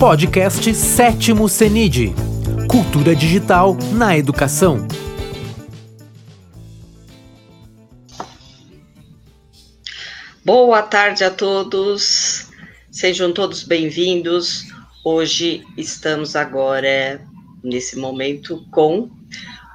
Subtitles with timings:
[0.00, 2.14] Podcast Sétimo CENID
[2.70, 4.88] Cultura Digital na Educação.
[10.42, 12.48] Boa tarde a todos,
[12.90, 14.64] sejam todos bem-vindos.
[15.04, 17.20] Hoje estamos agora,
[17.62, 19.10] nesse momento, com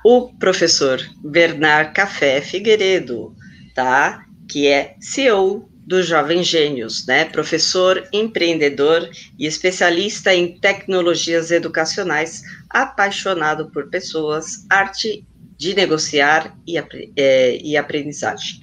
[0.03, 3.35] o professor Bernard Café Figueiredo,
[3.75, 4.25] tá?
[4.49, 7.25] Que é CEO do Jovem Gênios, né?
[7.25, 9.07] Professor, empreendedor
[9.37, 15.23] e especialista em tecnologias educacionais, apaixonado por pessoas, arte
[15.57, 16.77] de negociar e,
[17.15, 18.61] é, e aprendizagem,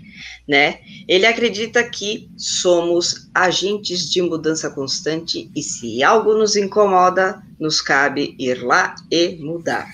[0.48, 0.80] né?
[1.06, 8.34] Ele acredita que somos agentes de mudança constante e se algo nos incomoda, nos cabe
[8.38, 9.88] ir lá e mudar.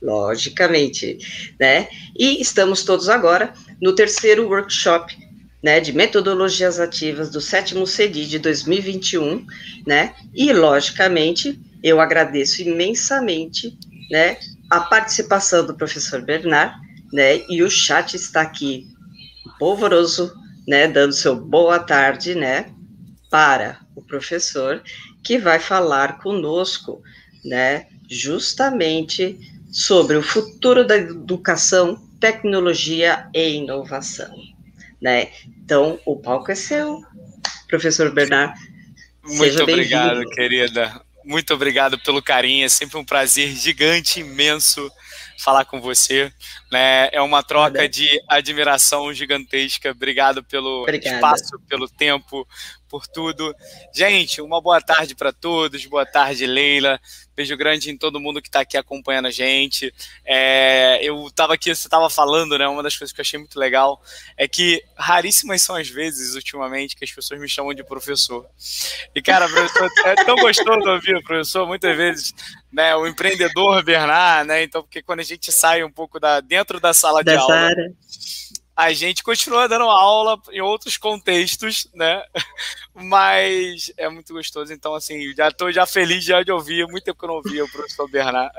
[0.00, 1.18] Logicamente,
[1.58, 1.88] né?
[2.16, 3.52] E estamos todos agora
[3.82, 5.27] no terceiro workshop
[5.62, 9.44] né, de metodologias ativas do sétimo CEDI de 2021,
[9.86, 13.76] né, e logicamente eu agradeço imensamente,
[14.10, 14.38] né,
[14.70, 16.74] a participação do professor Bernard,
[17.12, 18.86] né, e o chat está aqui
[19.58, 20.32] polvoroso,
[20.66, 22.72] né, dando seu boa tarde, né,
[23.30, 24.82] para o professor
[25.24, 27.02] que vai falar conosco,
[27.44, 29.38] né, justamente
[29.70, 34.57] sobre o futuro da educação, tecnologia e inovação
[35.00, 35.28] né?
[35.64, 37.02] Então, o palco é seu,
[37.68, 38.58] professor Bernard.
[39.24, 41.00] Muito obrigado, querida.
[41.24, 42.64] Muito obrigado pelo carinho.
[42.64, 44.90] É sempre um prazer gigante, imenso
[45.38, 46.32] falar com você.
[46.70, 47.08] Né?
[47.12, 49.90] É uma troca de admiração gigantesca.
[49.90, 51.16] Obrigado pelo Obrigada.
[51.16, 52.46] espaço, pelo tempo,
[52.88, 53.54] por tudo.
[53.94, 55.84] Gente, uma boa tarde para todos.
[55.86, 57.00] Boa tarde, Leila.
[57.36, 59.94] Beijo grande em todo mundo que está aqui acompanhando a gente.
[60.24, 62.66] É, eu estava aqui, você estava falando, né?
[62.66, 64.02] Uma das coisas que eu achei muito legal
[64.36, 68.46] é que raríssimas são as vezes, ultimamente, que as pessoas me chamam de professor.
[69.14, 72.34] E, cara, professor, é tão gostoso ouvir o professor, muitas vezes,
[72.72, 72.94] né?
[72.96, 74.62] O empreendedor Bernard, né?
[74.62, 77.54] Então, porque quando a gente sai um pouco da, dentro da sala Dessa de aula.
[77.54, 77.92] Área
[78.78, 82.22] a gente continua dando aula em outros contextos, né?
[82.94, 84.72] Mas é muito gostoso.
[84.72, 86.86] Então, assim, já estou já feliz já de ouvir.
[86.86, 88.54] Muito tempo que eu não ouvia o professor Bernard.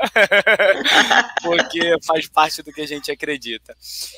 [1.41, 3.73] Porque faz parte do que a gente acredita.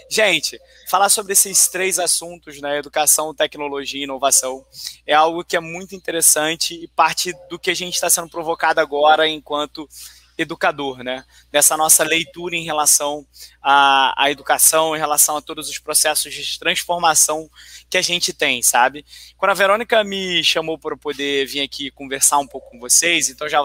[0.09, 2.79] Gente, falar sobre esses três assuntos, né?
[2.79, 4.65] Educação, tecnologia e inovação,
[5.05, 8.79] é algo que é muito interessante e parte do que a gente está sendo provocado
[8.79, 9.87] agora enquanto
[10.37, 11.23] educador, né?
[11.51, 13.25] Nessa nossa leitura em relação
[13.61, 17.49] à, à educação, em relação a todos os processos de transformação
[17.89, 19.05] que a gente tem, sabe?
[19.37, 23.49] Quando a Verônica me chamou para poder vir aqui conversar um pouco com vocês, então
[23.49, 23.59] já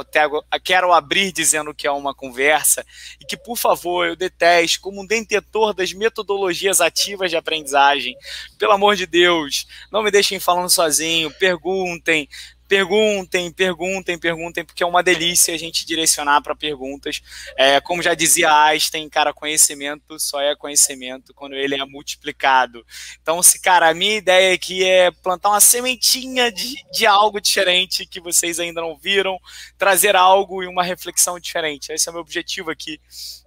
[0.63, 2.85] quero abrir dizendo que é uma conversa
[3.21, 8.17] e que, por favor, eu detesto, como um detentor das metodologias ativas de aprendizagem,
[8.59, 12.29] pelo amor de Deus, não me deixem falando sozinho, perguntem,
[12.69, 17.23] Perguntem, perguntem, perguntem, porque é uma delícia a gente direcionar para perguntas.
[17.57, 22.85] É, como já dizia Einstein, cara, conhecimento só é conhecimento quando ele é multiplicado.
[23.23, 28.07] Então, se, cara, a minha ideia aqui é plantar uma sementinha de, de algo diferente
[28.07, 29.39] que vocês ainda não viram,
[29.79, 31.93] trazer algo e uma reflexão diferente.
[31.93, 33.01] Esse é o meu objetivo aqui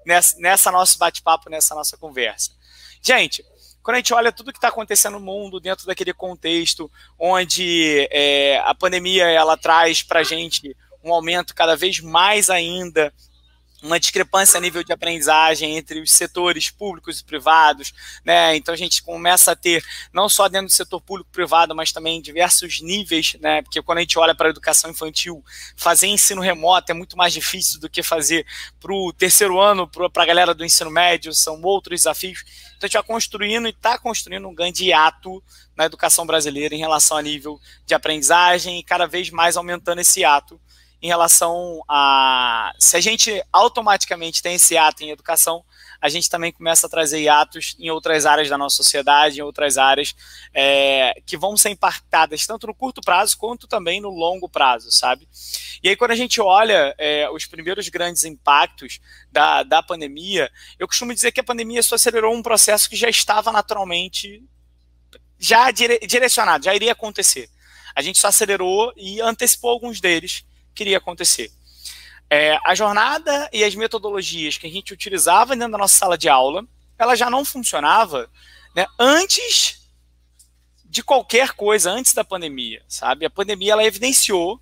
[0.05, 2.51] nessa, nessa nosso bate-papo, nessa nossa conversa.
[3.01, 3.43] Gente,
[3.83, 8.59] quando a gente olha tudo que está acontecendo no mundo dentro daquele contexto onde é,
[8.65, 13.13] a pandemia ela traz para a gente um aumento cada vez mais ainda
[13.81, 18.55] uma discrepância a nível de aprendizagem entre os setores públicos e privados, né?
[18.55, 21.91] Então a gente começa a ter não só dentro do setor público e privado, mas
[21.91, 23.61] também diversos níveis, né?
[23.61, 25.43] Porque quando a gente olha para a educação infantil,
[25.75, 28.45] fazer ensino remoto é muito mais difícil do que fazer
[28.79, 32.43] para o terceiro ano, para a galera do ensino médio, são outros desafios.
[32.75, 35.41] Então a gente vai construindo e está construindo um grande hiato
[35.75, 40.25] na educação brasileira em relação a nível de aprendizagem e cada vez mais aumentando esse
[40.25, 40.59] ato
[41.01, 42.73] em relação a.
[42.77, 45.63] Se a gente automaticamente tem esse ato em educação,
[46.01, 49.77] a gente também começa a trazer atos em outras áreas da nossa sociedade, em outras
[49.77, 50.15] áreas
[50.53, 55.27] é, que vão ser impactadas tanto no curto prazo quanto também no longo prazo, sabe?
[55.81, 58.99] E aí, quando a gente olha é, os primeiros grandes impactos
[59.31, 63.09] da, da pandemia, eu costumo dizer que a pandemia só acelerou um processo que já
[63.09, 64.43] estava naturalmente
[65.37, 67.49] já dire, direcionado, já iria acontecer.
[67.95, 71.51] A gente só acelerou e antecipou alguns deles queria acontecer.
[72.29, 76.29] É, a jornada e as metodologias que a gente utilizava dentro da nossa sala de
[76.29, 76.63] aula,
[76.97, 78.29] ela já não funcionava
[78.75, 79.79] né, antes
[80.85, 83.25] de qualquer coisa, antes da pandemia, sabe?
[83.25, 84.55] A pandemia ela evidenciou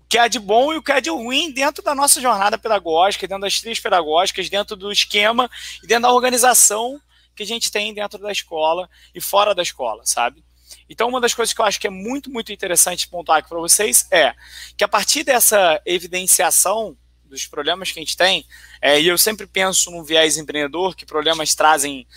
[0.00, 2.58] o que é de bom e o que é de ruim dentro da nossa jornada
[2.58, 5.50] pedagógica, dentro das trilhas pedagógicas, dentro do esquema
[5.82, 7.00] e dentro da organização
[7.34, 10.44] que a gente tem dentro da escola e fora da escola, sabe?
[10.90, 13.60] Então, uma das coisas que eu acho que é muito, muito interessante pontuar aqui para
[13.60, 14.34] vocês é
[14.76, 18.44] que a partir dessa evidenciação dos problemas que a gente tem,
[18.82, 22.08] é, e eu sempre penso num viés empreendedor, que problemas trazem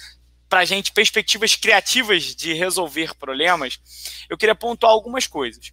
[0.49, 3.79] para a gente perspectivas criativas de resolver problemas,
[4.27, 5.71] eu queria pontuar algumas coisas.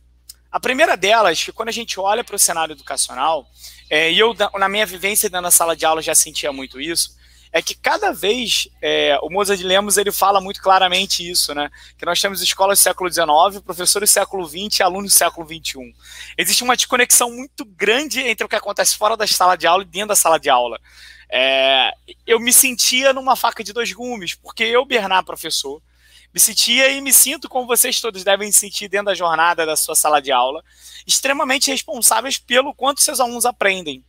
[0.52, 3.48] A primeira delas, que quando a gente olha para o cenário educacional,
[3.88, 7.16] é, e eu, na minha vivência dentro da sala de aula, já sentia muito isso,
[7.52, 11.70] é que cada vez é, o Mozart de Lemos ele fala muito claramente isso, né?
[11.98, 15.46] Que nós temos escolas do século XIX, professores do século XX e alunos do século
[15.46, 15.94] XXI.
[16.38, 19.86] Existe uma desconexão muito grande entre o que acontece fora da sala de aula e
[19.86, 20.78] dentro da sala de aula.
[21.28, 21.92] É,
[22.26, 25.82] eu me sentia numa faca de dois gumes, porque eu, Bernard, professor,
[26.32, 29.96] me sentia e me sinto, como vocês todos devem sentir dentro da jornada da sua
[29.96, 30.62] sala de aula,
[31.04, 34.04] extremamente responsáveis pelo quanto seus alunos aprendem.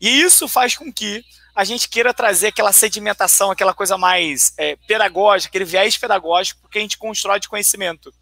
[0.00, 4.76] E isso faz com que a gente queira trazer aquela sedimentação, aquela coisa mais é,
[4.86, 8.12] pedagógica, aquele viés pedagógico que a gente constrói de conhecimento.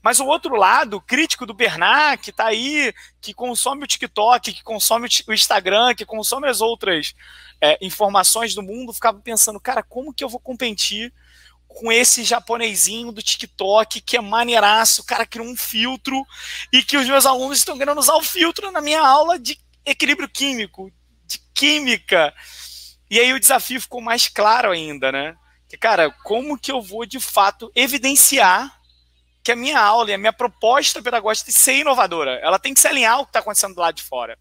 [0.00, 4.62] Mas o outro lado, crítico do Bernard, que está aí, que consome o TikTok, que
[4.62, 7.12] consome o Instagram, que consome as outras
[7.60, 11.12] é, informações do mundo, ficava pensando, cara, como que eu vou competir
[11.66, 16.24] com esse japonesinho do TikTok que é maneiraço, o cara criou um filtro
[16.72, 20.28] e que os meus alunos estão querendo usar o filtro na minha aula de equilíbrio
[20.28, 20.90] químico,
[21.26, 22.34] de química.
[23.10, 25.36] E aí o desafio ficou mais claro ainda, né?
[25.68, 28.80] Que, cara, como que eu vou de fato evidenciar
[29.42, 32.40] que a minha aula e a minha proposta pedagógica tem que ser inovadora?
[32.42, 34.38] Ela tem que se alinhar ao que está acontecendo do lado de fora.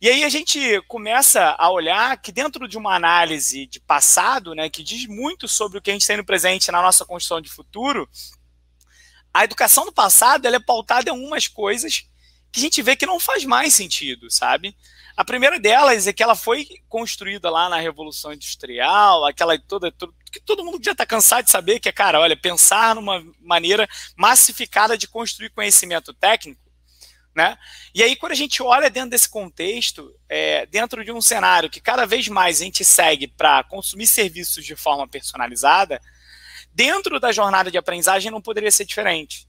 [0.00, 4.70] E aí a gente começa a olhar que dentro de uma análise de passado, né,
[4.70, 7.50] que diz muito sobre o que a gente tem no presente na nossa construção de
[7.50, 8.08] futuro,
[9.34, 12.04] a educação do passado ela é pautada em algumas coisas
[12.52, 14.76] que a gente vê que não faz mais sentido, sabe?
[15.18, 20.12] A primeira delas é que ela foi construída lá na Revolução Industrial, aquela toda, toda
[20.30, 23.88] que todo mundo já está cansado de saber que é, cara, olha, pensar numa maneira
[24.16, 26.62] massificada de construir conhecimento técnico,
[27.34, 27.58] né?
[27.92, 31.80] E aí, quando a gente olha dentro desse contexto, é, dentro de um cenário que
[31.80, 36.00] cada vez mais a gente segue para consumir serviços de forma personalizada,
[36.72, 39.48] dentro da jornada de aprendizagem não poderia ser diferente.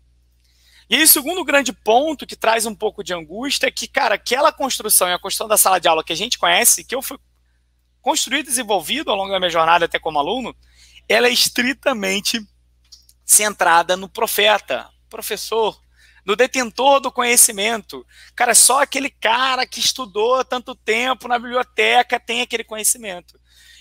[0.89, 4.51] E aí, segundo grande ponto que traz um pouco de angústia é que, cara, aquela
[4.51, 7.19] construção e a construção da sala de aula que a gente conhece, que eu fui
[8.01, 10.55] construído e desenvolvido ao longo da minha jornada até como aluno,
[11.07, 12.41] ela é estritamente
[13.23, 15.79] centrada no profeta, professor,
[16.25, 18.03] no detentor do conhecimento.
[18.35, 23.39] Cara, só aquele cara que estudou tanto tempo na biblioteca tem aquele conhecimento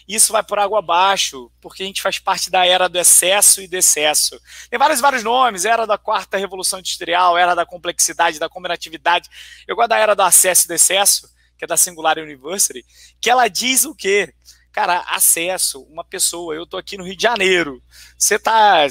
[0.08, 3.68] isso vai por água abaixo, porque a gente faz parte da era do excesso e
[3.68, 4.40] do excesso.
[4.70, 9.28] Tem vários, vários nomes, era da quarta revolução industrial, era da complexidade, da combinatividade.
[9.66, 11.28] Eu gosto da era do acesso e do excesso,
[11.58, 12.84] que é da Singular University,
[13.20, 14.32] que ela diz o quê?
[14.72, 17.82] Cara, acesso, uma pessoa, eu tô aqui no Rio de Janeiro,
[18.16, 18.86] você tá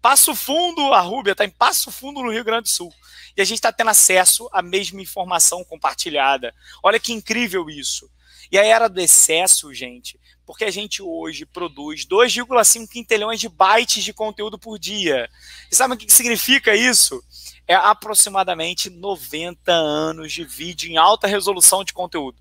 [0.00, 2.92] Passo Fundo, a Rúbia está em Passo Fundo no Rio Grande do Sul.
[3.36, 6.52] E a gente está tendo acesso à mesma informação compartilhada.
[6.82, 8.10] Olha que incrível isso.
[8.50, 10.20] E a era do excesso, gente,
[10.52, 15.26] porque a gente hoje produz 2,5 quintilhões de bytes de conteúdo por dia.
[15.70, 17.24] E sabe o que significa isso?
[17.66, 22.36] É aproximadamente 90 anos de vídeo em alta resolução de conteúdo.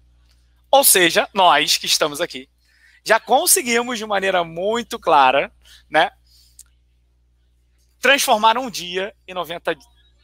[0.69, 2.49] Ou seja, nós que estamos aqui
[3.01, 5.49] já conseguimos de maneira muito clara,
[5.89, 6.11] né,
[8.01, 9.73] transformar um dia em 90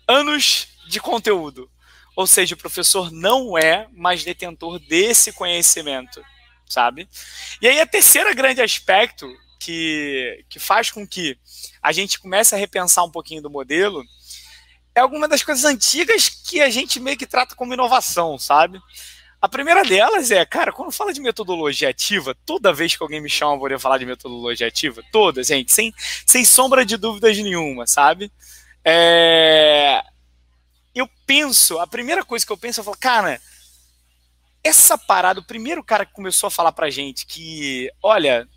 [0.05, 1.71] anos de conteúdo.
[2.17, 6.21] Ou seja, o professor não é mais detentor desse conhecimento,
[6.69, 7.07] sabe?
[7.61, 9.27] E aí, a terceira grande aspecto
[9.59, 11.37] que, que faz com que
[11.81, 14.03] a gente comece a repensar um pouquinho do modelo
[14.95, 18.79] é alguma das coisas antigas que a gente meio que trata como inovação, sabe?
[19.39, 23.29] A primeira delas é, cara, quando fala de metodologia ativa, toda vez que alguém me
[23.29, 25.93] chama para falar de metodologia ativa, toda, gente, sem,
[26.25, 28.31] sem sombra de dúvidas nenhuma, sabe?
[28.83, 30.01] É,
[30.95, 33.39] eu penso, a primeira coisa que eu penso, eu falo, cara,
[34.67, 38.47] essa parada, o primeiro cara que começou a falar pra gente que, olha,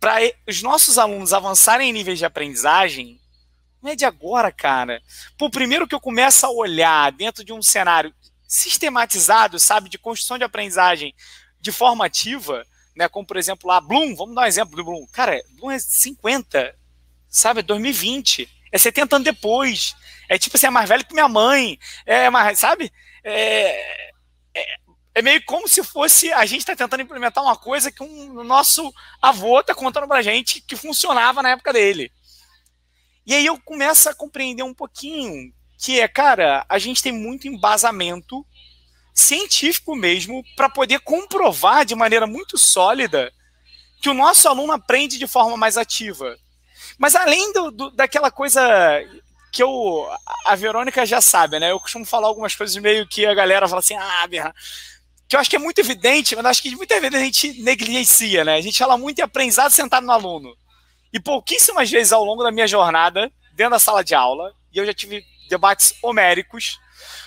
[0.00, 3.20] para os nossos alunos avançarem em níveis de aprendizagem,
[3.82, 5.02] não é de agora, cara.
[5.36, 8.14] Pô, primeiro que eu começo a olhar dentro de um cenário
[8.46, 11.14] sistematizado, sabe, de construção de aprendizagem
[11.60, 12.64] de forma ativa,
[12.94, 15.06] né, como por exemplo lá, Bloom, vamos dar um exemplo do Bloom.
[15.12, 16.74] Cara, Bloom é 50,
[17.28, 19.96] sabe, é 2020, é 70 anos depois.
[20.28, 21.78] É tipo assim, é mais velho que minha mãe.
[22.06, 22.92] É mais, sabe?
[23.22, 24.04] É,
[24.54, 24.76] é,
[25.14, 28.92] é meio como se fosse a gente está tentando implementar uma coisa que um nosso
[29.22, 32.10] avô está contando pra gente que funcionava na época dele.
[33.24, 37.46] E aí eu começo a compreender um pouquinho que é, cara, a gente tem muito
[37.46, 38.44] embasamento
[39.14, 43.32] científico mesmo para poder comprovar de maneira muito sólida
[44.02, 46.36] que o nosso aluno aprende de forma mais ativa.
[46.98, 48.60] Mas além do, do, daquela coisa
[49.54, 50.06] que eu.
[50.44, 51.70] A Verônica já sabe, né?
[51.70, 54.56] Eu costumo falar algumas coisas meio que a galera fala assim, ah, Bernardo.
[55.34, 58.44] Que eu acho que é muito evidente, mas acho que muitas vezes a gente negligencia,
[58.44, 58.54] né?
[58.54, 60.56] A gente fala muito em aprendizado sentado no aluno.
[61.12, 64.86] E pouquíssimas vezes ao longo da minha jornada, dentro da sala de aula, e eu
[64.86, 66.78] já tive debates homéricos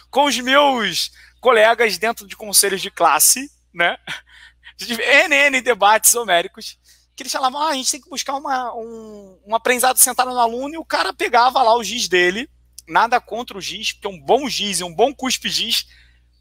[0.09, 1.11] com os meus
[1.41, 3.97] colegas dentro de conselhos de classe, né?
[4.79, 6.79] NN debates homéricos,
[7.13, 10.39] que eles falavam, ah, a gente tem que buscar uma, um, um aprendizado sentado no
[10.39, 12.49] aluno, e o cara pegava lá o giz dele,
[12.87, 15.85] nada contra o giz, porque um bom giz e um bom cuspe giz,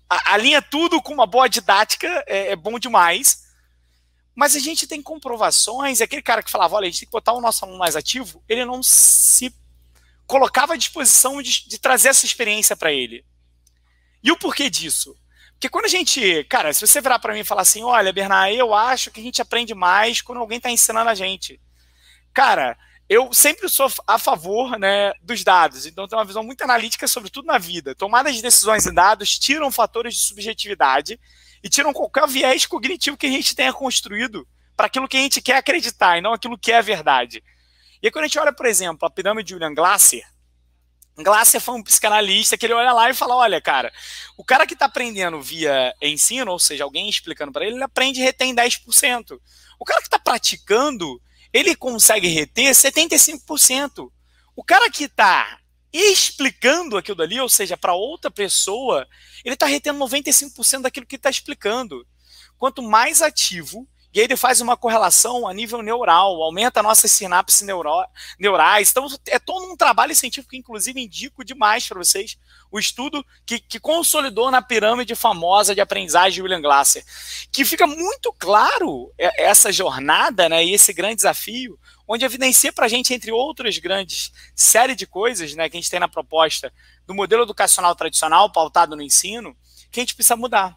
[0.08, 3.44] alinha tudo com uma boa didática, é, é bom demais,
[4.34, 7.32] mas a gente tem comprovações, aquele cara que falava, olha, a gente tem que botar
[7.32, 9.54] o nosso aluno mais ativo, ele não se
[10.26, 13.24] colocava à disposição de, de trazer essa experiência para ele.
[14.22, 15.16] E o porquê disso?
[15.52, 18.54] Porque quando a gente, cara, se você virar para mim e falar assim, olha, Bernard,
[18.56, 21.58] eu acho que a gente aprende mais quando alguém está ensinando a gente.
[22.34, 22.76] Cara,
[23.08, 27.30] eu sempre sou a favor né, dos dados, então tenho uma visão muito analítica sobre
[27.30, 27.94] tudo na vida.
[27.94, 31.18] Tomadas de decisões em dados tiram fatores de subjetividade
[31.62, 34.46] e tiram qualquer viés cognitivo que a gente tenha construído
[34.76, 37.42] para aquilo que a gente quer acreditar e não aquilo que é verdade.
[38.02, 40.24] E aí, quando a gente olha, por exemplo, a pirâmide de William Glasser,
[41.16, 43.90] Glasser foi um psicanalista que ele olha lá e fala: olha, cara,
[44.36, 48.20] o cara que está aprendendo via ensino, ou seja, alguém explicando para ele, ele aprende
[48.20, 49.38] e retém 10%.
[49.78, 51.20] O cara que está praticando,
[51.56, 54.10] ele consegue reter 75%.
[54.54, 55.58] O cara que está
[55.92, 59.06] explicando aquilo dali, ou seja, para outra pessoa,
[59.44, 62.06] ele está retendo 95% daquilo que está explicando.
[62.58, 67.60] Quanto mais ativo e aí ele faz uma correlação a nível neural, aumenta nossas sinapses
[67.60, 67.90] neuro,
[68.38, 68.88] neurais.
[68.88, 72.38] Então, é todo um trabalho científico que, inclusive, indico demais para vocês
[72.70, 77.04] o estudo que, que, consolidou na pirâmide famosa de aprendizagem de William Glasser.
[77.52, 82.88] Que fica muito claro essa jornada né, e esse grande desafio, onde evidencia para a
[82.88, 86.72] gente, entre outras grandes série de coisas né, que a gente tem na proposta
[87.06, 89.56] do modelo educacional tradicional pautado no ensino,
[89.90, 90.76] que a gente precisa mudar.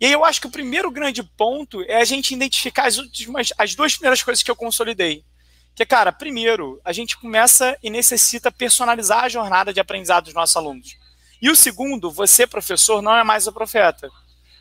[0.00, 3.52] E aí eu acho que o primeiro grande ponto é a gente identificar as últimas,
[3.56, 5.24] as duas primeiras coisas que eu consolidei.
[5.74, 10.56] Que, cara, primeiro, a gente começa e necessita personalizar a jornada de aprendizado dos nossos
[10.56, 10.96] alunos.
[11.40, 14.10] E o segundo, você, professor, não é mais o profeta.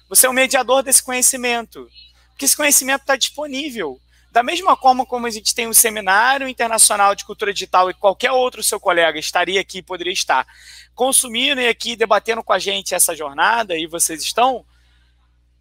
[0.09, 1.87] Você é o mediador desse conhecimento.
[2.29, 3.99] Porque esse conhecimento está disponível.
[4.31, 8.31] Da mesma forma como a gente tem um seminário internacional de cultura digital e qualquer
[8.31, 10.47] outro seu colega estaria aqui, poderia estar
[10.95, 14.65] consumindo e aqui debatendo com a gente essa jornada, e vocês estão,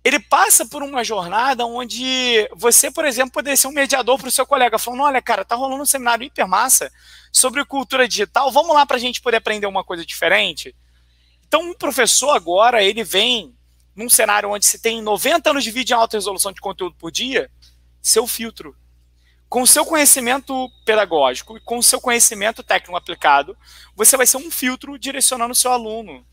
[0.02, 4.32] ele passa por uma jornada onde você, por exemplo, poderia ser um mediador para o
[4.32, 6.90] seu colega, falando: olha, cara, tá rolando um seminário hiper massa
[7.30, 10.74] sobre cultura digital, vamos lá para a gente poder aprender uma coisa diferente.
[11.52, 13.54] Então, um professor agora, ele vem
[13.94, 17.12] num cenário onde se tem 90 anos de vídeo em alta resolução de conteúdo por
[17.12, 17.50] dia,
[18.00, 18.74] seu filtro.
[19.50, 23.54] Com o seu conhecimento pedagógico e com o seu conhecimento técnico aplicado,
[23.94, 26.24] você vai ser um filtro direcionando o seu aluno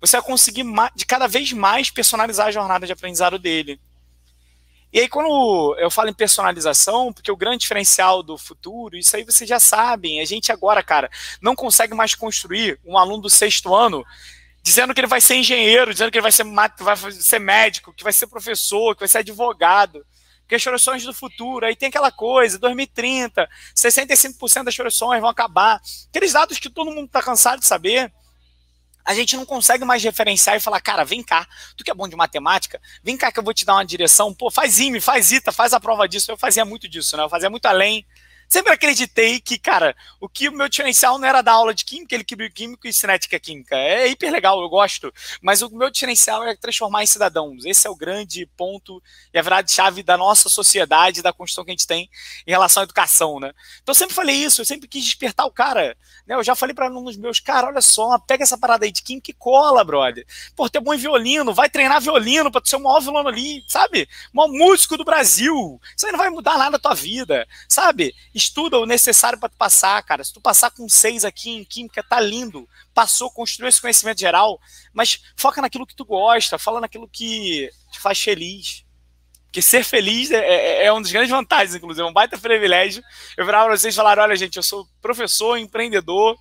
[0.00, 3.80] você vai conseguir de cada vez mais personalizar a jornada de aprendizado dele.
[4.92, 9.24] E aí, quando eu falo em personalização, porque o grande diferencial do futuro, isso aí
[9.24, 11.10] vocês já sabem, a gente agora, cara,
[11.42, 14.04] não consegue mais construir um aluno do sexto ano
[14.68, 18.04] dizendo que ele vai ser engenheiro, dizendo que ele vai ser, vai ser médico, que
[18.04, 20.04] vai ser professor, que vai ser advogado.
[20.60, 25.80] Soluções do futuro, aí tem aquela coisa, 2030, 65% das soluções vão acabar.
[26.08, 28.12] Aqueles dados que todo mundo está cansado de saber
[29.08, 32.06] a gente não consegue mais referenciar e falar, cara, vem cá, tu que é bom
[32.06, 35.32] de matemática, vem cá que eu vou te dar uma direção, pô, faz IME, faz
[35.32, 36.30] ITA, faz a prova disso.
[36.30, 37.22] Eu fazia muito disso, né?
[37.22, 38.06] Eu fazia muito além
[38.48, 42.16] sempre acreditei que, cara, o que o meu diferencial não era da aula de química,
[42.16, 43.76] equilíbrio químico e cinética química.
[43.76, 45.12] É hiper legal, eu gosto,
[45.42, 47.64] mas o meu diferencial é transformar em cidadãos.
[47.64, 49.02] Esse é o grande ponto
[49.32, 52.08] e a verdade-chave da nossa sociedade, da construção que a gente tem
[52.46, 53.52] em relação à educação, né?
[53.82, 56.34] Então eu sempre falei isso, eu sempre quis despertar o cara, né?
[56.34, 59.30] Eu já falei para alunos meus, cara, olha só, pega essa parada aí de química
[59.30, 60.26] e cola, brother.
[60.56, 63.64] Pô, ter bom em violino, vai treinar violino para tu ser o maior violino ali,
[63.68, 64.08] sabe?
[64.32, 65.80] O maior músico do Brasil.
[65.96, 68.14] Isso aí não vai mudar nada a tua vida, sabe?
[68.38, 70.24] Estuda o necessário para tu passar, cara.
[70.24, 72.68] Se tu passar com seis aqui em química, tá lindo.
[72.94, 74.58] Passou, construiu esse conhecimento geral,
[74.92, 78.84] mas foca naquilo que tu gosta, fala naquilo que te faz feliz.
[79.44, 83.02] Porque ser feliz é, é, é uma das grandes vantagens, inclusive, é um baita privilégio.
[83.36, 86.36] Eu virava para vocês e falar: olha, gente, eu sou professor, empreendedor,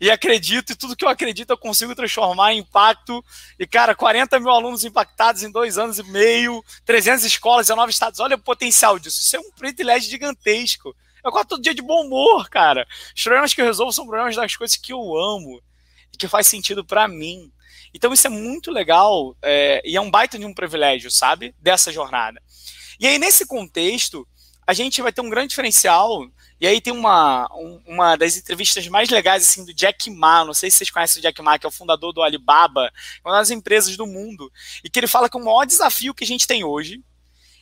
[0.00, 3.22] e acredito, e tudo que eu acredito eu consigo transformar em impacto.
[3.58, 8.18] E, cara, 40 mil alunos impactados em dois anos e meio, 300 escolas, 19 estados.
[8.18, 9.20] Olha o potencial disso.
[9.20, 10.96] Isso é um privilégio gigantesco.
[11.22, 12.86] Eu acordo todo dia de bom humor, cara.
[13.14, 15.62] Os problemas que eu resolvo são problemas das coisas que eu amo
[16.12, 17.52] e que faz sentido para mim.
[17.92, 21.54] Então isso é muito legal é, e é um baita de um privilégio, sabe?
[21.58, 22.40] Dessa jornada.
[22.98, 24.26] E aí, nesse contexto,
[24.66, 27.48] a gente vai ter um grande diferencial E aí tem uma,
[27.86, 31.22] uma das entrevistas mais legais assim do Jack Ma, não sei se vocês conhecem o
[31.22, 32.92] Jack Ma, que é o fundador do Alibaba,
[33.24, 34.52] uma das empresas do mundo,
[34.84, 37.02] e que ele fala que o maior desafio que a gente tem hoje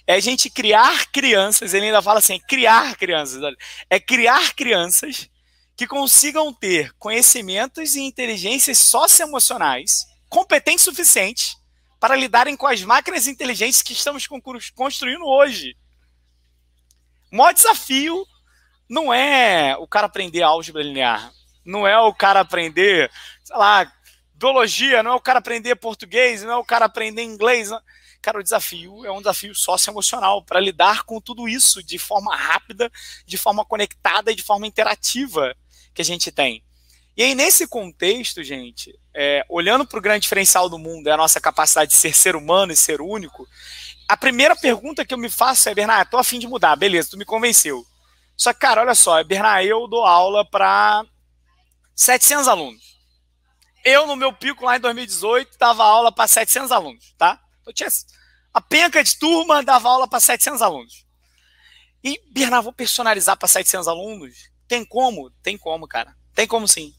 [0.08, 3.42] é a gente criar crianças, ele ainda fala assim, é criar crianças,
[3.90, 5.28] é criar crianças
[5.76, 11.58] que consigam ter conhecimentos e inteligências socioemocionais competentes suficientes
[12.00, 14.26] para lidarem com as máquinas inteligentes que estamos
[14.74, 15.76] construindo hoje.
[17.30, 18.26] O maior desafio
[18.88, 21.30] não é o cara aprender álgebra linear,
[21.66, 23.10] não é o cara aprender,
[23.44, 23.92] sei lá,
[24.32, 27.68] biologia, não é o cara aprender português, não é o cara aprender inglês.
[27.68, 27.82] Não.
[28.20, 32.90] Cara, o desafio é um desafio socioemocional para lidar com tudo isso de forma rápida,
[33.24, 35.54] de forma conectada e de forma interativa
[35.94, 36.62] que a gente tem.
[37.16, 41.16] E aí, nesse contexto, gente, é, olhando para o grande diferencial do mundo, é a
[41.16, 43.48] nossa capacidade de ser ser humano e ser único,
[44.08, 47.18] a primeira pergunta que eu me faço é, Bernardo, tô afim de mudar, beleza, tu
[47.18, 47.84] me convenceu.
[48.36, 51.04] Só que, cara, olha só, Bernardo, eu dou aula para
[51.94, 52.96] 700 alunos.
[53.84, 57.40] Eu, no meu pico lá em 2018, dava aula para 700 alunos, tá?
[57.68, 57.88] Eu tinha
[58.52, 61.04] a penca de turma, dava aula para 700 alunos.
[62.02, 64.50] E, Bernardo, vou personalizar para 700 alunos?
[64.66, 65.30] Tem como?
[65.42, 66.16] Tem como, cara.
[66.34, 66.94] Tem como sim.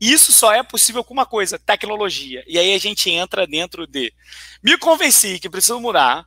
[0.00, 2.42] Isso só é possível com uma coisa, tecnologia.
[2.46, 4.12] E aí a gente entra dentro de
[4.62, 6.26] me convenci que preciso mudar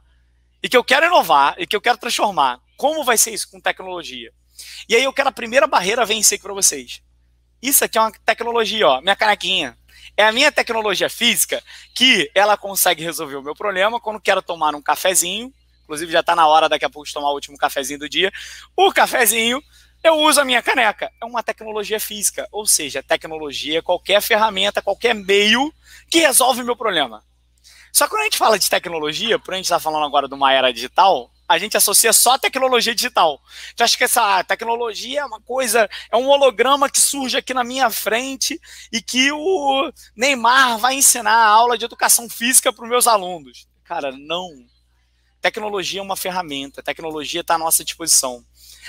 [0.62, 2.60] e que eu quero inovar e que eu quero transformar.
[2.78, 4.32] Como vai ser isso com tecnologia?
[4.88, 7.02] E aí eu quero a primeira barreira vencer para vocês.
[7.62, 9.78] Isso aqui é uma tecnologia, ó, minha canequinha.
[10.18, 14.74] É a minha tecnologia física que ela consegue resolver o meu problema quando quero tomar
[14.74, 15.54] um cafezinho.
[15.84, 18.34] Inclusive já está na hora daqui a pouco de tomar o último cafezinho do dia.
[18.76, 19.62] O cafezinho,
[20.04, 21.12] eu uso a minha caneca.
[21.22, 25.72] É uma tecnologia física, ou seja, tecnologia, qualquer ferramenta, qualquer meio
[26.10, 27.24] que resolve o meu problema.
[27.94, 30.28] Só que quando a gente fala de tecnologia, por a gente estar tá falando agora
[30.28, 33.42] de uma era digital, a gente associa só a tecnologia digital.
[33.74, 37.64] Então, acho que essa tecnologia é uma coisa, é um holograma que surge aqui na
[37.64, 38.60] minha frente
[38.92, 43.68] e que o Neymar vai ensinar a aula de educação física para os meus alunos.
[43.84, 44.50] Cara, não.
[45.40, 48.44] Tecnologia é uma ferramenta, tecnologia está à nossa disposição.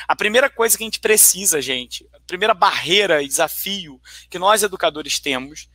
[0.06, 4.62] A primeira coisa que a gente precisa, gente, a primeira barreira e desafio que nós
[4.62, 5.68] educadores temos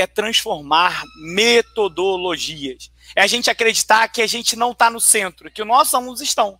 [0.00, 2.90] é transformar metodologias.
[3.14, 6.20] É a gente acreditar que a gente não está no centro, que os nossos alunos
[6.20, 6.58] estão.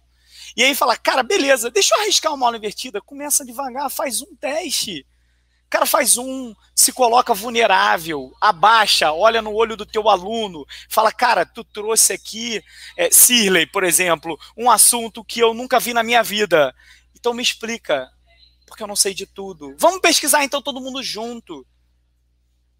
[0.56, 3.00] E aí fala, cara, beleza, deixa eu arriscar uma aula invertida.
[3.00, 5.06] Começa devagar, faz um teste.
[5.70, 11.46] Cara, faz um, se coloca vulnerável, abaixa, olha no olho do teu aluno, fala, cara,
[11.46, 12.60] tu trouxe aqui,
[12.96, 16.74] é, Sirley, por exemplo, um assunto que eu nunca vi na minha vida.
[17.14, 18.10] Então me explica,
[18.66, 19.76] porque eu não sei de tudo.
[19.78, 21.64] Vamos pesquisar então todo mundo junto.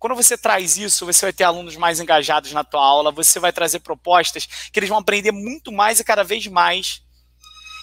[0.00, 3.52] Quando você traz isso, você vai ter alunos mais engajados na tua aula, você vai
[3.52, 7.02] trazer propostas que eles vão aprender muito mais e cada vez mais.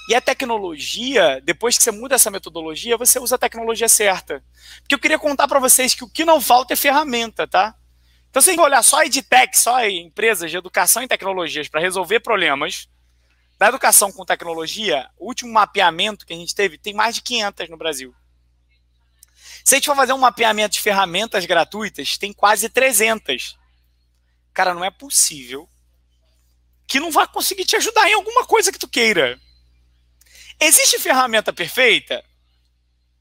[0.10, 4.44] E a tecnologia, depois que você muda essa metodologia, você usa a tecnologia certa.
[4.80, 7.76] Porque eu queria contar para vocês que o que não falta é ferramenta, tá?
[8.32, 12.90] Então, você olhar só EdTech, só empresas de educação e tecnologias para resolver problemas
[13.60, 15.08] da educação com tecnologia.
[15.20, 18.16] O último mapeamento que a gente teve tem mais de 500 no Brasil.
[19.68, 23.58] Se a gente for fazer um mapeamento de ferramentas gratuitas, tem quase 300.
[24.54, 25.68] Cara, não é possível
[26.88, 29.38] que não vá conseguir te ajudar em alguma coisa que tu queira.
[30.58, 32.24] Existe ferramenta perfeita?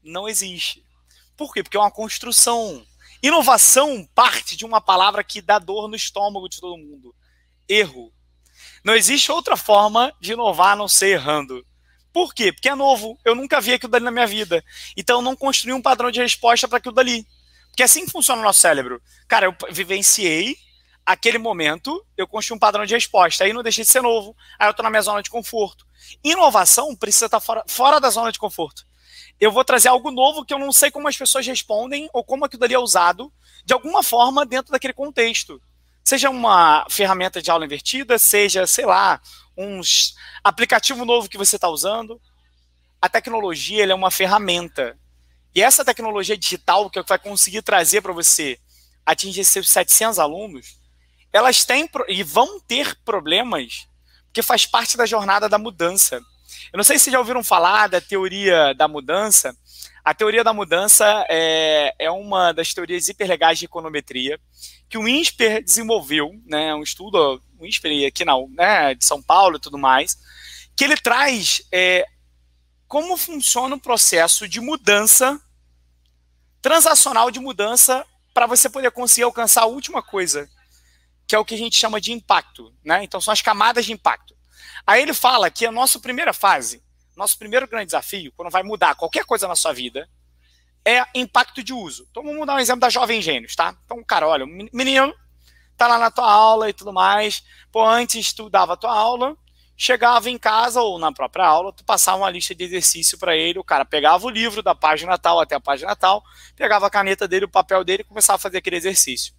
[0.01, 0.85] Não existe.
[1.35, 1.61] Por quê?
[1.61, 2.81] Porque é uma construção.
[3.21, 7.13] Inovação parte de uma palavra que dá dor no estômago de todo mundo:
[7.67, 8.09] erro.
[8.85, 11.67] Não existe outra forma de inovar a não ser errando.
[12.17, 12.51] Por quê?
[12.51, 13.15] Porque é novo.
[13.23, 14.65] Eu nunca vi aquilo dali na minha vida.
[14.97, 17.27] Então eu não construí um padrão de resposta para aquilo dali.
[17.67, 18.99] Porque é assim que funciona o nosso cérebro.
[19.27, 20.57] Cara, eu vivenciei
[21.05, 23.43] aquele momento, eu construí um padrão de resposta.
[23.43, 24.35] Aí não deixei de ser novo.
[24.57, 25.85] Aí eu estou na minha zona de conforto.
[26.23, 28.83] Inovação precisa estar tá fora, fora da zona de conforto.
[29.39, 32.45] Eu vou trazer algo novo que eu não sei como as pessoas respondem ou como
[32.45, 33.31] aquilo dali é usado
[33.63, 35.61] de alguma forma dentro daquele contexto.
[36.07, 39.19] Seja uma ferramenta de aula invertida, seja, sei lá,
[39.57, 39.81] um
[40.41, 42.17] aplicativo novo que você está usando.
[43.01, 44.97] A tecnologia é uma ferramenta.
[45.53, 48.57] E essa tecnologia digital que vai conseguir trazer para você
[49.05, 50.79] atingir seus 700 alunos,
[51.33, 53.85] elas têm e vão ter problemas,
[54.27, 56.21] porque faz parte da jornada da mudança.
[56.71, 59.55] Eu não sei se já ouviram falar da teoria da mudança.
[60.03, 64.39] A teoria da mudança é, é uma das teorias hiperlegais de econometria
[64.89, 69.57] que o INSPER desenvolveu, né, um estudo, o INSPER aqui na, né, de São Paulo
[69.57, 70.17] e tudo mais,
[70.75, 72.05] que ele traz é,
[72.87, 75.41] como funciona o processo de mudança,
[76.61, 80.49] transacional de mudança, para você poder conseguir alcançar a última coisa,
[81.27, 82.73] que é o que a gente chama de impacto.
[82.83, 83.03] Né?
[83.03, 84.36] Então, são as camadas de impacto.
[84.87, 86.81] Aí ele fala que a nossa primeira fase,
[87.13, 90.09] nosso primeiro grande desafio, quando vai mudar qualquer coisa na sua vida,
[90.85, 92.07] é impacto de uso.
[92.09, 93.75] Então vamos dar um exemplo da Jovem Gênios, tá?
[93.83, 95.13] Então, cara, olha, menino
[95.75, 97.43] tá lá na tua aula e tudo mais.
[97.69, 99.35] Pô, antes tu dava a tua aula,
[99.75, 103.59] chegava em casa ou na própria aula, tu passava uma lista de exercício para ele,
[103.59, 106.23] o cara pegava o livro da página tal até a página tal,
[106.55, 109.33] pegava a caneta dele, o papel dele e começava a fazer aquele exercício.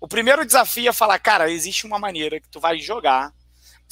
[0.00, 3.32] O primeiro desafio é falar, cara, existe uma maneira que tu vai jogar,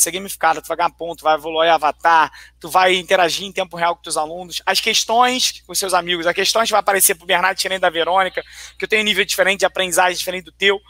[0.02, 2.30] ser gamificado, tu vai ganhar ponto, vai evoluir avatar,
[2.60, 6.34] tu vai interagir em tempo real com teus alunos, as questões com seus amigos, as
[6.34, 8.42] questões vai aparecer pro Bernardo diferente da Verônica,
[8.78, 10.80] que eu tenho um nível diferente de aprendizagem diferente do teu,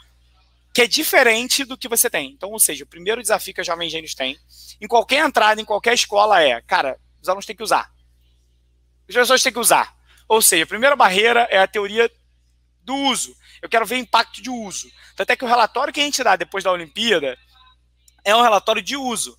[0.71, 2.31] que é diferente do que você tem.
[2.31, 4.37] Então, ou seja, o primeiro desafio que a Jovem Gênios tem,
[4.79, 7.91] em qualquer entrada, em qualquer escola, é, cara, os alunos têm que usar.
[9.07, 9.95] Os professores têm que usar.
[10.27, 12.09] Ou seja, a primeira barreira é a teoria
[12.83, 13.35] do uso.
[13.59, 14.87] Eu quero ver impacto de uso.
[15.17, 17.37] Até que o relatório que a gente dá depois da Olimpíada
[18.29, 19.37] é um relatório de uso.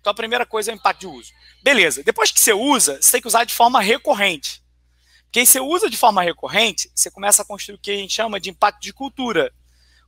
[0.00, 1.32] Então a primeira coisa é o impacto de uso.
[1.62, 2.02] Beleza.
[2.04, 4.62] Depois que você usa, você tem que usar de forma recorrente.
[5.24, 8.40] Porque você usa de forma recorrente, você começa a construir o que a gente chama
[8.40, 9.52] de impacto de cultura.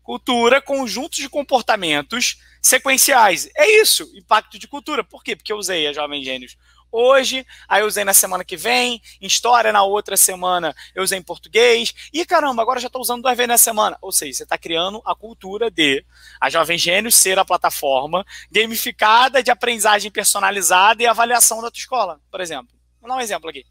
[0.03, 3.51] Cultura, conjuntos de comportamentos sequenciais.
[3.55, 5.05] É isso, impacto de cultura.
[5.05, 5.37] Por quê?
[5.37, 6.57] Porque eu usei a Jovem Gênios
[6.91, 11.19] hoje, aí eu usei na semana que vem, em história na outra semana eu usei
[11.19, 13.97] em português, e caramba, agora já estou usando duas vezes na semana.
[14.01, 16.05] Ou seja, você está criando a cultura de
[16.41, 22.21] a Jovem Gênios ser a plataforma gamificada de aprendizagem personalizada e avaliação da tua escola,
[22.31, 22.75] por exemplo.
[23.01, 23.65] Vou dar um exemplo aqui.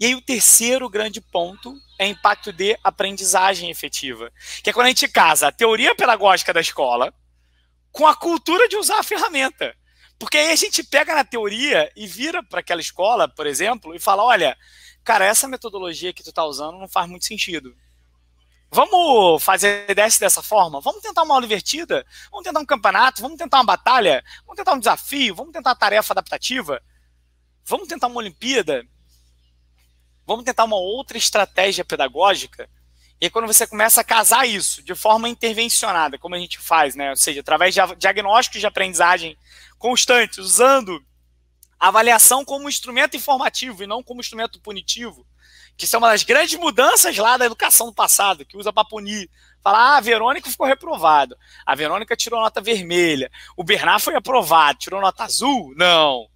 [0.00, 4.30] E aí o terceiro grande ponto é impacto de aprendizagem efetiva,
[4.62, 7.12] que é quando a gente casa a teoria pedagógica da escola
[7.90, 9.74] com a cultura de usar a ferramenta.
[10.18, 14.00] Porque aí a gente pega na teoria e vira para aquela escola, por exemplo, e
[14.00, 14.56] fala: olha,
[15.04, 17.74] cara, essa metodologia que tu está usando não faz muito sentido.
[18.70, 20.80] Vamos fazer dessa dessa forma?
[20.80, 22.04] Vamos tentar uma aula invertida?
[22.30, 23.22] Vamos tentar um campeonato?
[23.22, 24.22] Vamos tentar uma batalha?
[24.40, 25.34] Vamos tentar um desafio?
[25.34, 26.82] Vamos tentar uma tarefa adaptativa?
[27.64, 28.84] Vamos tentar uma Olimpíada?
[30.26, 32.68] Vamos tentar uma outra estratégia pedagógica?
[33.20, 37.10] E quando você começa a casar isso de forma intervencionada, como a gente faz, né?
[37.10, 39.36] Ou seja, através de diagnósticos de aprendizagem
[39.76, 41.04] constantes, usando
[41.78, 45.26] avaliação como instrumento informativo e não como instrumento punitivo,
[45.76, 48.84] que isso é uma das grandes mudanças lá da educação do passado, que usa para
[48.84, 49.30] punir.
[49.62, 51.36] Falar, ah, a Verônica ficou reprovado.
[51.64, 53.30] A Verônica tirou nota vermelha.
[53.56, 55.72] O Bernard foi aprovado, tirou nota azul?
[55.76, 56.28] Não.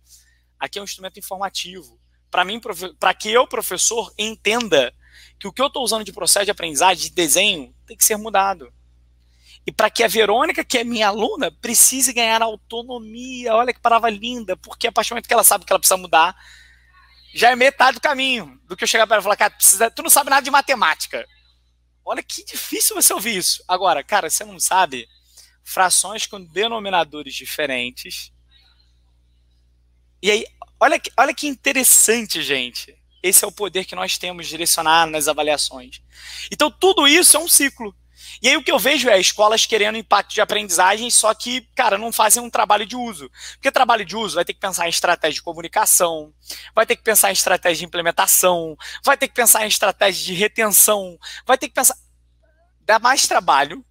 [0.58, 1.98] Aqui é um instrumento informativo.
[2.30, 2.60] Para mim,
[2.98, 4.94] para que eu, professor, entenda
[5.42, 8.16] que o que eu estou usando de processo de aprendizagem, de desenho, tem que ser
[8.16, 8.72] mudado.
[9.66, 14.08] E para que a Verônica, que é minha aluna, precise ganhar autonomia, olha que palavra
[14.08, 16.32] linda, porque a partir do momento que ela sabe que ela precisa mudar,
[17.34, 19.90] já é metade do caminho do que eu chegar para ela e falar, cara, precisa,
[19.90, 21.26] tu não sabe nada de matemática.
[22.04, 23.64] Olha que difícil você ouvir isso.
[23.66, 25.08] Agora, cara, você não sabe
[25.64, 28.32] frações com denominadores diferentes.
[30.22, 30.46] E aí,
[30.78, 33.01] olha que, olha que interessante, gente.
[33.22, 36.00] Esse é o poder que nós temos direcionar nas avaliações.
[36.50, 37.94] Então, tudo isso é um ciclo.
[38.40, 41.98] E aí o que eu vejo é escolas querendo impacto de aprendizagem, só que, cara,
[41.98, 43.30] não fazem um trabalho de uso.
[43.54, 46.32] Porque trabalho de uso vai ter que pensar em estratégia de comunicação,
[46.74, 50.34] vai ter que pensar em estratégia de implementação, vai ter que pensar em estratégia de
[50.34, 51.96] retenção, vai ter que pensar.
[52.80, 53.84] Dá mais trabalho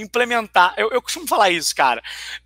[0.00, 0.74] implementar.
[0.76, 2.02] Eu, eu costumo falar isso, cara.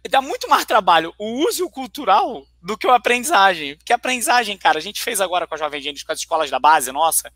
[0.08, 3.76] Dá muito mais trabalho o uso cultural do que a aprendizagem.
[3.76, 6.50] Porque a aprendizagem, cara, a gente fez agora com a Jovem Gente, com as escolas
[6.50, 7.32] da base, nossa,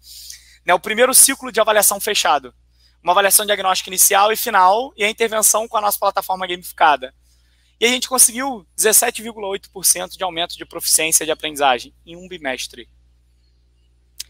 [0.65, 2.55] né, o primeiro ciclo de avaliação fechado
[3.07, 7.15] uma avaliação diagnóstica inicial e final e a intervenção com a nossa plataforma gamificada.
[7.79, 12.89] E a gente conseguiu 17,8% de aumento de proficiência de aprendizagem em um bimestre.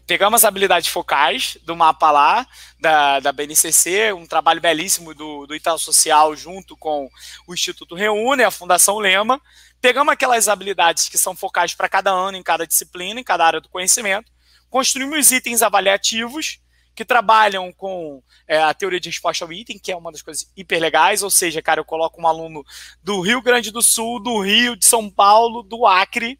[0.07, 2.47] Pegamos as habilidades focais do mapa lá,
[2.79, 7.09] da, da BNCC, um trabalho belíssimo do, do Itaú Social junto com
[7.45, 9.41] o Instituto Reúne, a Fundação Lema.
[9.81, 13.59] Pegamos aquelas habilidades que são focais para cada ano, em cada disciplina, em cada área
[13.59, 14.31] do conhecimento.
[14.69, 16.61] Construímos itens avaliativos
[16.95, 20.49] que trabalham com é, a teoria de resposta ao item, que é uma das coisas
[20.55, 22.63] hiper legais, ou seja, cara, eu coloco um aluno
[23.03, 26.39] do Rio Grande do Sul, do Rio, de São Paulo, do Acre,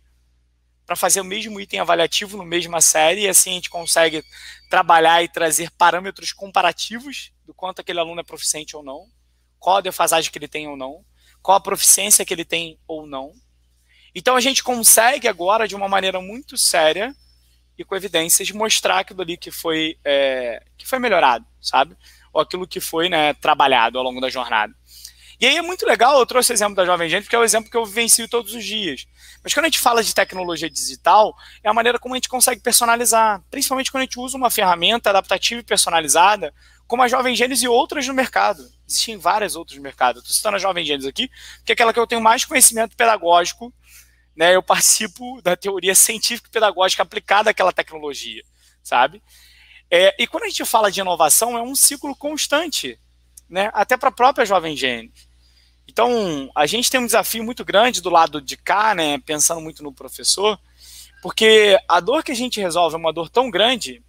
[0.88, 4.23] para fazer o mesmo item avaliativo no mesma série, e assim a gente consegue
[4.69, 9.06] trabalhar e trazer parâmetros comparativos do quanto aquele aluno é proficiente ou não,
[9.60, 11.04] qual a defasagem que ele tem ou não,
[11.41, 13.34] qual a proficiência que ele tem ou não.
[14.15, 17.13] Então a gente consegue agora, de uma maneira muito séria,
[17.78, 21.97] e com evidências mostrar aquilo ali que foi, é, que foi melhorado, sabe?
[22.32, 24.73] Ou aquilo que foi né, trabalhado ao longo da jornada.
[25.39, 27.43] E aí é muito legal, eu trouxe o exemplo da Jovem Gente, porque é o
[27.43, 29.06] exemplo que eu vivencio todos os dias.
[29.43, 32.60] Mas quando a gente fala de tecnologia digital, é a maneira como a gente consegue
[32.60, 36.54] personalizar, principalmente quando a gente usa uma ferramenta adaptativa e personalizada,
[36.88, 38.67] como a Jovem Gênesis e outras no mercado.
[38.88, 40.19] Existem várias outras no mercado.
[40.19, 43.71] Estou citando a Jovem Gênesis aqui, porque é aquela que eu tenho mais conhecimento pedagógico
[44.38, 48.43] né, eu participo da teoria científica e pedagógica aplicada àquela tecnologia,
[48.84, 49.21] sabe?
[49.89, 53.00] É, e quando a gente fala de inovação, é um ciclo constante,
[53.50, 55.26] né, até para a própria Jovem Gênios.
[55.97, 59.81] Então, a gente tem um desafio muito grande do lado de cá, né, pensando muito
[59.81, 60.60] no professor,
[61.23, 64.03] porque a dor que a gente resolve é uma dor tão grande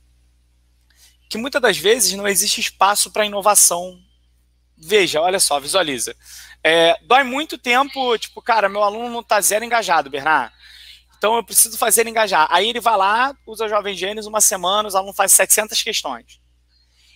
[1.31, 3.99] que muitas das vezes não existe espaço para inovação.
[4.77, 6.15] Veja, olha só, visualiza.
[6.63, 10.53] É, dói muito tempo, tipo, cara, meu aluno não está zero engajado, Bernard.
[11.17, 12.47] Então eu preciso fazer ele engajar.
[12.51, 16.39] Aí ele vai lá, usa Jovem Gênios uma semana, os alunos fazem 700 questões.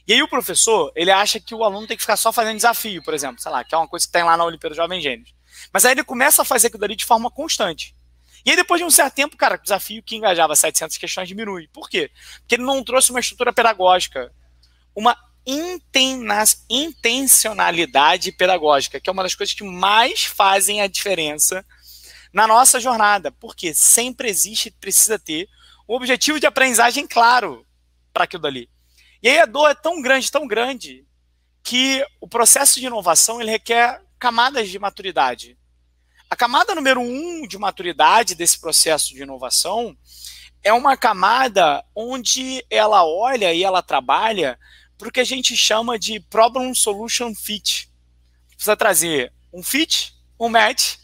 [0.07, 3.03] E aí o professor, ele acha que o aluno tem que ficar só fazendo desafio,
[3.03, 5.33] por exemplo, sei lá, que é uma coisa que tem lá na Olimpíada Jovem Gênios.
[5.73, 7.95] Mas aí ele começa a fazer aquilo ali de forma constante.
[8.45, 11.69] E aí depois de um certo tempo, cara, o desafio que engajava 700 questões diminui.
[11.69, 12.11] Por quê?
[12.41, 14.33] Porque ele não trouxe uma estrutura pedagógica,
[14.95, 15.17] uma
[16.69, 21.65] intencionalidade pedagógica, que é uma das coisas que mais fazem a diferença
[22.33, 25.49] na nossa jornada, porque sempre existe, precisa ter
[25.89, 27.67] um objetivo de aprendizagem claro
[28.13, 28.69] para aquilo dali.
[29.23, 31.07] E aí a dor é tão grande, tão grande,
[31.63, 35.57] que o processo de inovação ele requer camadas de maturidade.
[36.29, 39.97] A camada número um de maturidade desse processo de inovação
[40.65, 44.59] é uma camada onde ela olha e ela trabalha
[44.99, 47.91] para o que a gente chama de Problem Solution Fit.
[48.49, 50.97] Precisa trazer um fit, um match,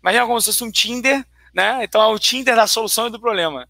[0.00, 1.80] imagina como se fosse um Tinder, né?
[1.82, 3.68] Então é o Tinder da solução e do problema.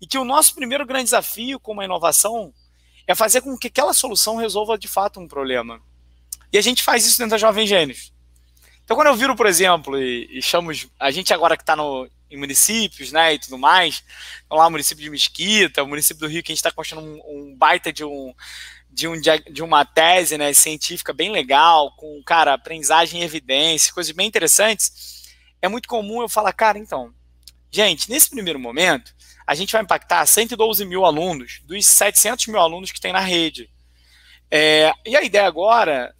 [0.00, 2.52] E que o nosso primeiro grande desafio com uma inovação
[3.06, 5.80] é fazer com que aquela solução resolva de fato um problema.
[6.52, 8.12] E a gente faz isso dentro da Jovem Gênios.
[8.86, 11.76] Então, quando eu viro, por exemplo, e, e chamo a gente agora que está
[12.30, 14.02] em municípios, né, e tudo mais,
[14.44, 17.04] então lá o município de Mesquita, o município do Rio, que a gente está construindo
[17.04, 18.32] um, um, baita de um,
[18.88, 24.12] de, um, de uma tese né, científica bem legal, com, cara, aprendizagem e evidência, coisas
[24.12, 25.26] bem interessantes,
[25.60, 27.12] é muito comum eu falar, cara, então,
[27.72, 29.15] gente, nesse primeiro momento,
[29.46, 33.70] a gente vai impactar 112 mil alunos dos 700 mil alunos que tem na rede.
[34.50, 36.14] É, e a ideia agora,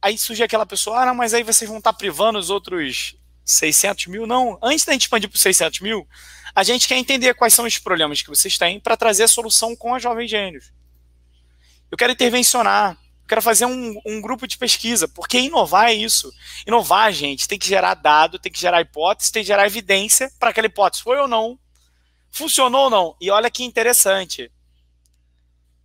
[0.00, 4.06] aí surge aquela pessoa, ah, não, mas aí vocês vão estar privando os outros 600
[4.06, 4.26] mil?
[4.26, 6.08] Não, antes da gente expandir para 600 mil,
[6.54, 9.76] a gente quer entender quais são os problemas que vocês têm para trazer a solução
[9.76, 10.72] com a Jovem Gênios.
[11.90, 12.92] Eu quero intervencionar.
[13.22, 16.32] Eu quero fazer um, um, grupo de pesquisa, porque inovar é isso.
[16.66, 20.50] Inovar, gente, tem que gerar dado, tem que gerar hipótese, tem que gerar evidência para
[20.50, 21.58] aquela hipótese foi ou não,
[22.30, 23.16] funcionou ou não.
[23.20, 24.50] E olha que interessante.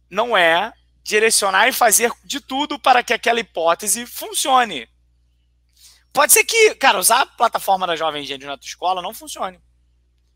[0.09, 4.89] Não é direcionar e fazer de tudo para que aquela hipótese funcione.
[6.11, 9.59] Pode ser que, cara, usar a plataforma da Jovem Gênio na tua escola não funcione.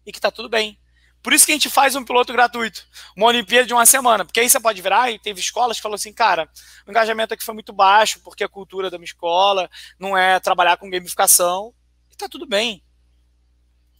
[0.05, 0.77] E que tá tudo bem.
[1.21, 4.39] Por isso que a gente faz um piloto gratuito, uma Olimpíada de uma semana, porque
[4.39, 6.49] aí você pode virar e teve escolas que falaram assim, cara,
[6.87, 9.69] o engajamento aqui foi muito baixo, porque a cultura da minha escola
[9.99, 11.73] não é trabalhar com gamificação,
[12.09, 12.81] e tá tudo bem.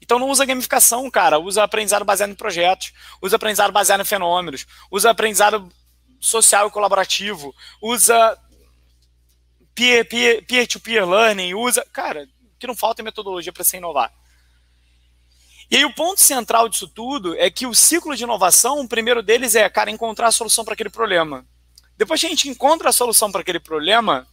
[0.01, 4.65] Então não usa gamificação, cara, usa aprendizado baseado em projetos, usa aprendizado baseado em fenômenos,
[4.89, 5.69] usa aprendizado
[6.19, 8.38] social e colaborativo, usa
[9.75, 12.27] peer-to-peer -peer, -peer learning, usa, cara,
[12.59, 14.12] que não falta é metodologia para se inovar.
[15.71, 19.21] E aí o ponto central disso tudo é que o ciclo de inovação, o primeiro
[19.21, 21.45] deles é, cara, encontrar a solução para aquele problema.
[21.95, 24.27] Depois que a gente encontra a solução para aquele problema,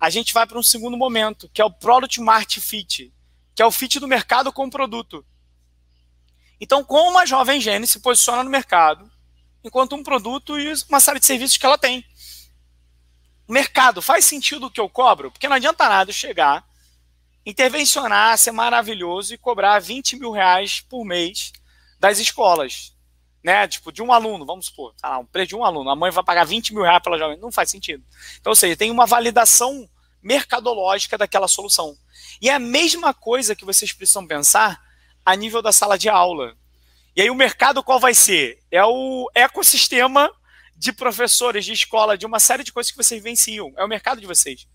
[0.00, 3.12] a gente vai para um segundo momento, que é o Product Market Fit,
[3.60, 5.22] que é o fit do mercado com o produto.
[6.58, 9.12] Então, como a jovem gene se posiciona no mercado,
[9.62, 12.02] enquanto um produto e uma série de serviços que ela tem.
[13.46, 15.30] O mercado faz sentido o que eu cobro?
[15.30, 16.64] Porque não adianta nada chegar
[17.44, 21.52] intervencionar, ser maravilhoso e cobrar 20 mil reais por mês
[21.98, 22.96] das escolas.
[23.44, 23.68] Né?
[23.68, 26.10] Tipo, de um aluno, vamos supor, tá lá, um preço de um aluno, a mãe
[26.10, 27.38] vai pagar 20 mil reais pela jovem.
[27.38, 28.02] Não faz sentido.
[28.40, 29.86] Então, ou seja, tem uma validação
[30.22, 31.96] mercadológica daquela solução.
[32.40, 34.80] E é a mesma coisa que vocês precisam pensar
[35.24, 36.54] a nível da sala de aula.
[37.14, 38.58] E aí o mercado qual vai ser?
[38.70, 40.30] É o ecossistema
[40.76, 43.72] de professores de escola, de uma série de coisas que vocês venciam.
[43.76, 44.66] É o mercado de vocês.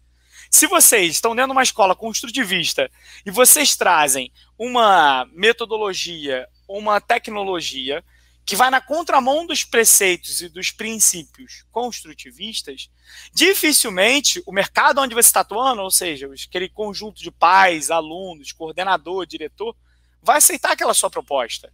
[0.52, 2.90] Se vocês estão dentro de uma escola construtivista
[3.26, 8.04] e vocês trazem uma metodologia, uma tecnologia
[8.46, 12.90] que vai na contramão dos preceitos e dos princípios construtivistas,
[13.34, 19.26] dificilmente o mercado onde você está atuando, ou seja, aquele conjunto de pais, alunos, coordenador,
[19.26, 19.76] diretor,
[20.22, 21.74] vai aceitar aquela sua proposta.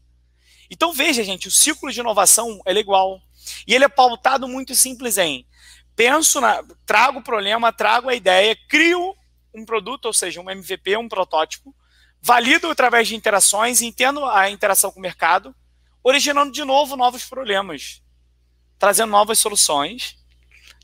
[0.70, 3.22] Então veja, gente, o ciclo de inovação é igual.
[3.68, 5.46] E ele é pautado muito simples em
[5.96, 9.16] penso, na, trago o problema, trago a ideia, crio
[9.54, 11.76] um produto, ou seja, um MVP, um protótipo,
[12.22, 15.54] valido através de interações, entendo a interação com o mercado,
[16.04, 18.02] originando de novo novos problemas,
[18.78, 20.18] trazendo novas soluções,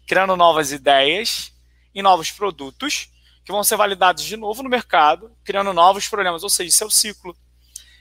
[0.08, 1.52] criando novas ideias
[1.94, 3.10] e novos produtos
[3.44, 6.88] que vão ser validados de novo no mercado, criando novos problemas, ou seja, isso é
[6.88, 7.36] o ciclo.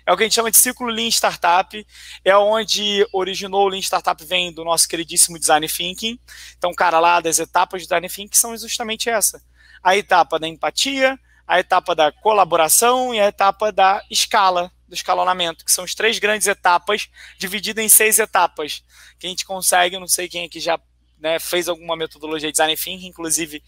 [0.05, 1.87] É o que a gente chama de ciclo Lean Startup,
[2.24, 6.18] é onde originou o Lean Startup, vem do nosso queridíssimo Design Thinking.
[6.57, 9.42] Então, cara, lá das etapas de Design Thinking são justamente essa.
[9.83, 15.64] A etapa da empatia, a etapa da colaboração e a etapa da escala, do escalonamento,
[15.64, 18.83] que são as três grandes etapas, divididas em seis etapas,
[19.18, 20.79] que a gente consegue, não sei quem aqui já
[21.18, 23.62] né, fez alguma metodologia de design thinking, inclusive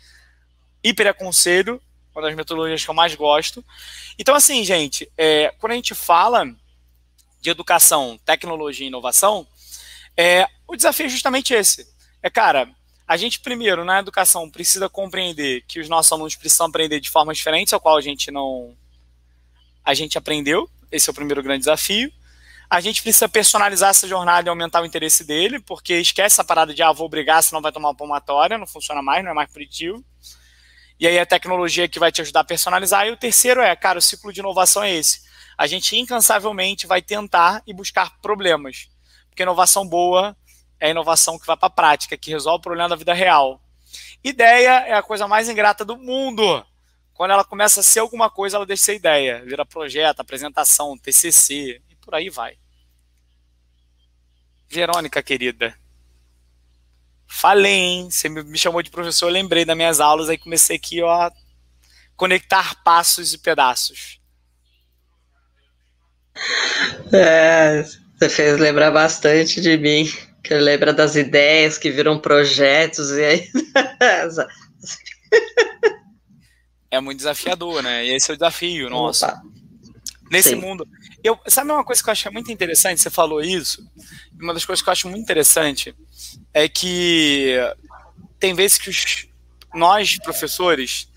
[0.83, 1.83] hiper aconselho,
[2.15, 3.65] uma das metodologias que eu mais gosto.
[4.19, 6.45] Então, assim, gente, é, quando a gente fala
[7.41, 9.47] de educação, tecnologia e inovação,
[10.17, 11.87] é, o desafio é justamente esse.
[12.23, 12.69] É, cara,
[13.07, 17.39] a gente primeiro, na educação, precisa compreender que os nossos alunos precisam aprender de formas
[17.39, 18.77] diferentes, ao qual a gente não...
[19.85, 22.13] A gente aprendeu, esse é o primeiro grande desafio.
[22.71, 26.75] A gente precisa personalizar essa jornada e aumentar o interesse dele, porque esquece a parada
[26.75, 29.51] de, ah, vou brigar, senão vai tomar uma palmatória, não funciona mais, não é mais
[29.51, 30.05] positivo.
[31.01, 33.07] E aí a tecnologia que vai te ajudar a personalizar.
[33.07, 35.23] E o terceiro é, cara, o ciclo de inovação é esse.
[35.57, 38.89] A gente incansavelmente vai tentar e buscar problemas.
[39.31, 40.37] Porque inovação boa
[40.81, 43.61] é inovação que vai para a prática, que resolve o problema da vida real.
[44.23, 46.65] Ideia é a coisa mais ingrata do mundo.
[47.19, 49.45] Quando ela começa a ser alguma coisa, ela deixa de ser ideia.
[49.45, 52.57] Vira projeto, apresentação, TCC e por aí vai.
[54.69, 55.77] Verônica, querida.
[57.27, 58.09] Falei, hein?
[58.09, 61.29] Você me chamou de professor, eu lembrei das minhas aulas, aí comecei aqui, ó,
[62.15, 64.21] conectar passos e pedaços.
[67.13, 67.83] É,
[68.17, 70.09] você fez lembrar bastante de mim,
[70.45, 73.51] que lembra das ideias que viram projetos e aí.
[76.91, 78.07] é muito desafiador, né?
[78.07, 79.25] E esse é o desafio nosso.
[79.25, 79.43] Opa.
[80.31, 80.57] Nesse Sim.
[80.57, 80.87] mundo.
[81.25, 83.01] Eu, sabe uma coisa que eu achei muito interessante?
[83.01, 83.83] Você falou isso.
[84.41, 85.95] Uma das coisas que eu acho muito interessante
[86.53, 87.57] é que
[88.39, 89.27] tem vezes que os,
[89.75, 91.09] nós, professores,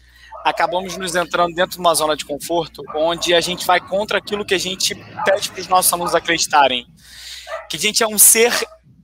[0.44, 4.46] acabamos nos entrando dentro de uma zona de conforto onde a gente vai contra aquilo
[4.46, 6.88] que a gente pede para os nossos alunos acreditarem.
[7.70, 8.52] Que a gente é um ser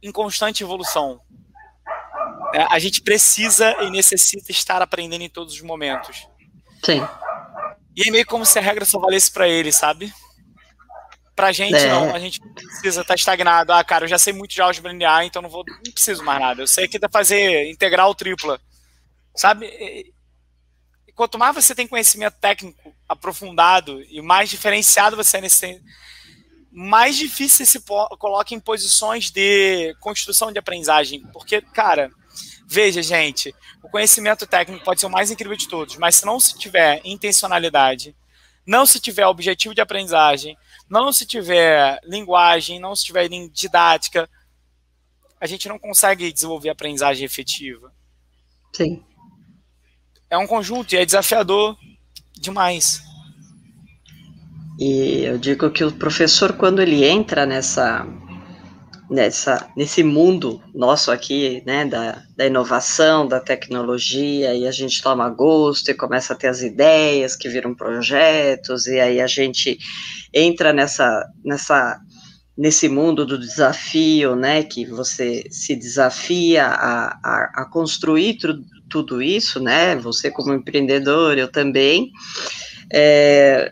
[0.02, 1.20] em constante evolução.
[2.54, 6.28] É, a gente precisa e necessita estar aprendendo em todos os momentos.
[6.88, 7.06] Sim.
[7.94, 10.14] E é meio como se a regra só valesse para ele, sabe?
[11.36, 11.90] Pra gente, é.
[11.90, 12.16] não.
[12.16, 13.74] A gente precisa estar tá estagnado.
[13.74, 16.40] Ah, cara, eu já sei muito de álgebra linear, então não vou, não preciso mais
[16.40, 16.62] nada.
[16.62, 18.58] Eu sei que dá fazer integral tripla.
[19.36, 19.66] Sabe?
[19.66, 20.14] E,
[21.14, 25.82] quanto mais você tem conhecimento técnico aprofundado e mais diferenciado você é nesse
[26.72, 27.82] mais difícil se
[28.20, 31.22] coloca em posições de construção de aprendizagem.
[31.34, 32.12] Porque, cara,
[32.70, 36.38] Veja, gente, o conhecimento técnico pode ser o mais incrível de todos, mas se não
[36.38, 38.14] se tiver intencionalidade,
[38.66, 40.58] não se tiver objetivo de aprendizagem,
[40.90, 44.30] não se tiver linguagem, não se tiver didática,
[45.40, 47.94] a gente não consegue desenvolver aprendizagem efetiva.
[48.74, 49.02] Sim.
[50.30, 51.78] É um conjunto e é desafiador
[52.34, 53.02] demais.
[54.78, 58.06] E eu digo que o professor, quando ele entra nessa
[59.10, 65.30] nessa, nesse mundo nosso aqui, né, da, da inovação, da tecnologia, e a gente toma
[65.30, 69.78] gosto e começa a ter as ideias que viram projetos, e aí a gente
[70.34, 71.98] entra nessa, nessa,
[72.58, 79.22] nesse mundo do desafio, né, que você se desafia a, a, a construir tu, tudo
[79.22, 82.12] isso, né, você como empreendedor, eu também,
[82.92, 83.72] é,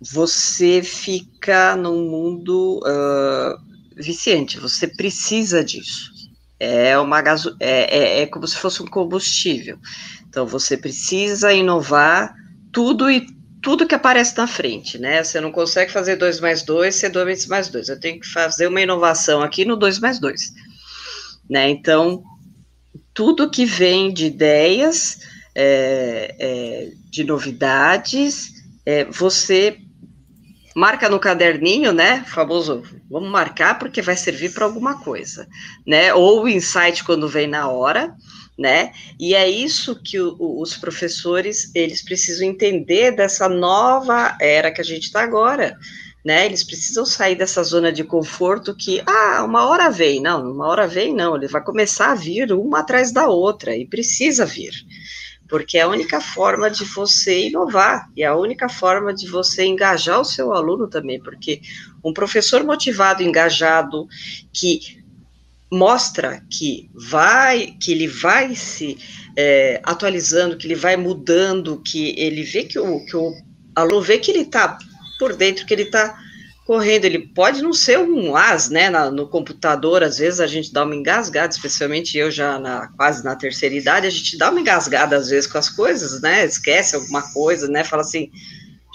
[0.00, 2.80] você fica num mundo...
[2.84, 3.65] Uh,
[3.96, 6.12] viciante, você precisa disso.
[6.58, 9.78] É, uma gaso é, é, é como se fosse um combustível.
[10.28, 12.34] Então, você precisa inovar
[12.72, 13.26] tudo e
[13.62, 15.24] tudo que aparece na frente, né?
[15.24, 17.88] Você não consegue fazer 2 mais 2, ser 2 mais 2.
[17.88, 20.52] Eu tenho que fazer uma inovação aqui no 2 mais 2.
[21.48, 21.70] Né?
[21.70, 22.22] Então,
[23.12, 25.18] tudo que vem de ideias,
[25.54, 28.52] é, é, de novidades,
[28.84, 29.78] é, você
[30.76, 32.22] marca no caderninho, né?
[32.26, 35.48] Famoso, vamos marcar porque vai servir para alguma coisa,
[35.86, 36.12] né?
[36.12, 38.14] Ou o insight quando vem na hora,
[38.58, 38.92] né?
[39.18, 44.84] E é isso que o, os professores eles precisam entender dessa nova era que a
[44.84, 45.74] gente está agora.
[46.22, 50.66] Né, eles precisam sair dessa zona de conforto que, ah, uma hora vem, não, uma
[50.66, 54.72] hora vem, não, ele vai começar a vir uma atrás da outra, e precisa vir,
[55.48, 59.64] porque é a única forma de você inovar e é a única forma de você
[59.64, 61.60] engajar o seu aluno também, porque
[62.04, 64.06] um professor motivado, engajado,
[64.52, 65.04] que
[65.70, 68.98] mostra que vai, que ele vai se
[69.36, 73.32] é, atualizando, que ele vai mudando, que ele vê que o, que o
[73.74, 74.78] aluno vê que ele está
[75.18, 76.18] por dentro, que ele está
[76.66, 77.04] correndo.
[77.04, 78.90] Ele pode não ser um as, né?
[78.90, 83.24] Na, no computador, às vezes a gente dá uma engasgada, especialmente eu já na, quase
[83.24, 86.44] na terceira idade, a gente dá uma engasgada às vezes com as coisas, né?
[86.44, 87.84] Esquece alguma coisa, né?
[87.84, 88.30] Fala assim,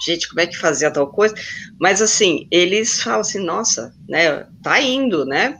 [0.04, 1.34] gente, como é que fazia tal coisa?
[1.80, 5.58] Mas assim, eles falam assim, nossa, né, tá indo, né?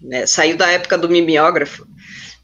[0.00, 1.86] né saiu da época do mimeógrafo,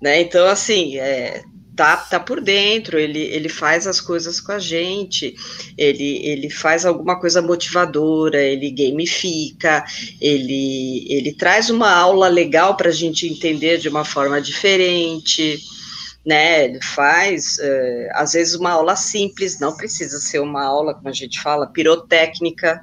[0.00, 0.22] né?
[0.22, 1.42] Então, assim, é,
[1.76, 5.34] tá, tá por dentro, ele, ele faz as coisas com a gente,
[5.76, 9.84] ele, ele faz alguma coisa motivadora, ele gamifica,
[10.20, 15.58] ele, ele traz uma aula legal para a gente entender de uma forma diferente,
[16.24, 16.64] né?
[16.64, 21.12] Ele faz, é, às vezes, uma aula simples, não precisa ser uma aula, como a
[21.12, 22.80] gente fala, pirotécnica,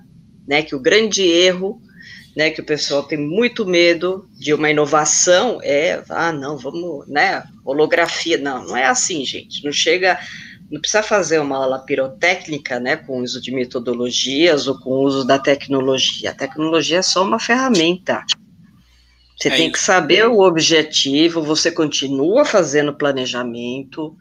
[0.47, 0.61] né?
[0.61, 1.81] Que o grande erro
[2.35, 7.43] né, que o pessoal tem muito medo de uma inovação, é, ah, não, vamos, né,
[7.65, 10.19] holografia, não, não é assim, gente, não chega,
[10.69, 15.37] não precisa fazer uma aula pirotécnica, né, com uso de metodologias ou com uso da
[15.37, 18.23] tecnologia, a tecnologia é só uma ferramenta,
[19.37, 19.73] você é tem isso.
[19.73, 24.15] que saber o objetivo, você continua fazendo planejamento,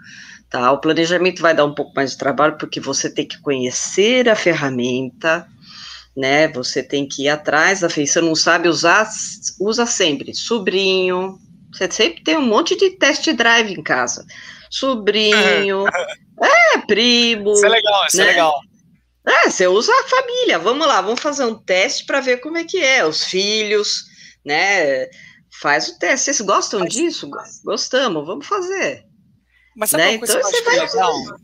[0.48, 4.28] tá, o planejamento vai dar um pouco mais de trabalho, porque você tem que conhecer
[4.28, 5.46] a ferramenta,
[6.16, 6.48] né?
[6.48, 9.08] Você tem que ir atrás da feição, não sabe usar,
[9.60, 10.34] usa sempre.
[10.34, 11.38] Sobrinho,
[11.72, 14.24] você sempre tem um monte de test drive em casa.
[14.70, 15.84] Sobrinho,
[16.42, 17.52] é, primo.
[17.52, 18.30] Isso é legal, isso é né?
[18.30, 18.60] é legal.
[19.26, 20.58] É, você usa a família.
[20.58, 23.04] Vamos lá, vamos fazer um teste para ver como é que é.
[23.04, 24.04] Os filhos,
[24.44, 25.08] né?
[25.60, 26.24] Faz o teste.
[26.24, 27.28] Vocês gostam Mas, disso?
[27.64, 29.04] Gostamos, vamos fazer.
[29.76, 30.10] Mas sabe né?
[30.10, 30.86] uma coisa então, que eu acho vai...
[30.86, 31.40] legal?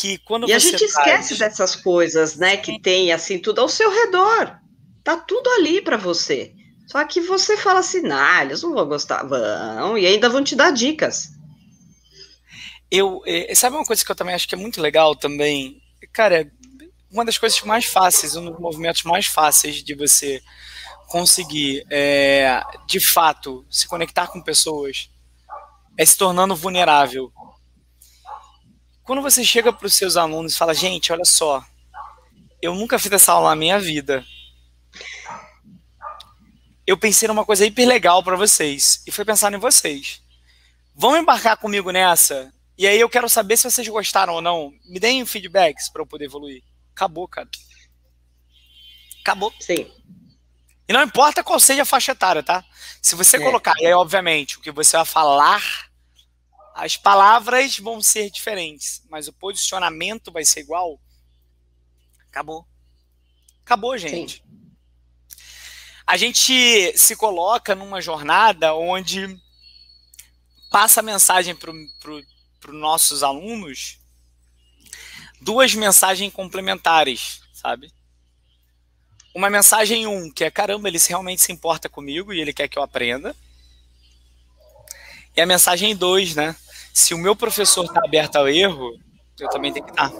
[0.00, 2.56] Que quando e a gente esquece dessas coisas, né?
[2.56, 4.58] Que tem assim tudo ao seu redor.
[5.02, 6.52] Tá tudo ali para você.
[6.86, 10.56] Só que você fala assim, ah, eles não vão gostar, vão, e ainda vão te
[10.56, 11.28] dar dicas.
[12.90, 15.82] Eu, é, sabe uma coisa que eu também acho que é muito legal também?
[16.12, 16.50] Cara,
[17.10, 20.42] uma das coisas mais fáceis, um dos movimentos mais fáceis de você
[21.08, 25.10] conseguir, é, de fato, se conectar com pessoas,
[25.98, 27.32] é se tornando vulnerável.
[29.08, 31.64] Quando você chega para os seus alunos e fala, gente, olha só,
[32.60, 34.22] eu nunca fiz essa aula na minha vida.
[36.86, 40.20] Eu pensei numa coisa hiper legal para vocês e foi pensar em vocês.
[40.94, 42.52] Vão embarcar comigo nessa?
[42.76, 44.74] E aí eu quero saber se vocês gostaram ou não.
[44.84, 46.62] Me deem feedbacks para eu poder evoluir.
[46.94, 47.48] Acabou, cara.
[49.22, 49.50] Acabou.
[49.58, 49.90] Sim.
[50.86, 52.62] E não importa qual seja a faixa etária, tá?
[53.00, 53.40] Se você é.
[53.40, 55.87] colocar, e aí, obviamente, o que você vai falar
[56.78, 61.00] as palavras vão ser diferentes, mas o posicionamento vai ser igual.
[62.30, 62.64] Acabou.
[63.64, 64.36] Acabou, gente.
[64.36, 64.42] Sim.
[66.06, 69.36] A gente se coloca numa jornada onde
[70.70, 73.98] passa a mensagem para pro, nossos alunos
[75.40, 77.92] duas mensagens complementares, sabe?
[79.34, 82.78] Uma mensagem um, que é caramba, ele realmente se importa comigo e ele quer que
[82.78, 83.34] eu aprenda.
[85.36, 86.54] E a mensagem dois, né?
[86.98, 88.98] Se o meu professor está aberto ao erro,
[89.38, 90.12] eu também tenho que estar.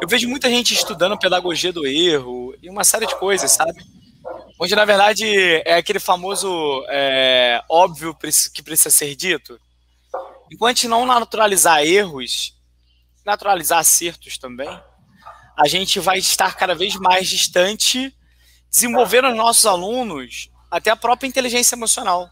[0.00, 3.80] Eu vejo muita gente estudando pedagogia do erro e uma série de coisas, sabe?
[4.58, 5.24] Onde, na verdade,
[5.64, 9.58] é aquele famoso é, óbvio que precisa ser dito.
[10.50, 12.54] Enquanto não naturalizar erros,
[13.24, 14.68] naturalizar acertos também,
[15.56, 18.14] a gente vai estar cada vez mais distante,
[18.70, 22.28] desenvolvendo os nossos alunos até a própria inteligência emocional.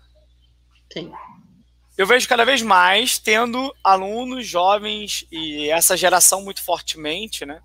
[0.93, 1.13] Sim
[2.01, 7.61] eu vejo cada vez mais tendo alunos jovens e essa geração muito fortemente, né?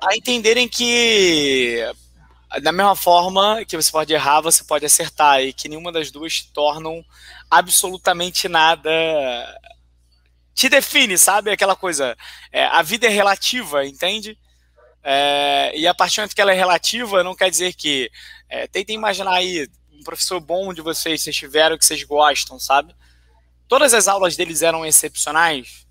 [0.00, 1.84] A entenderem que
[2.62, 6.42] da mesma forma que você pode errar, você pode acertar e que nenhuma das duas
[6.42, 7.04] tornam
[7.50, 8.88] absolutamente nada
[10.54, 11.50] te define, sabe?
[11.50, 12.16] Aquela coisa,
[12.52, 14.38] é, a vida é relativa, entende?
[15.02, 18.08] É, e a partir do momento que ela é relativa, não quer dizer que.
[18.48, 19.66] É, tentem imaginar aí
[20.04, 22.94] professor bom de vocês, vocês tiveram, que vocês gostam, sabe?
[23.66, 25.84] Todas as aulas deles eram excepcionais?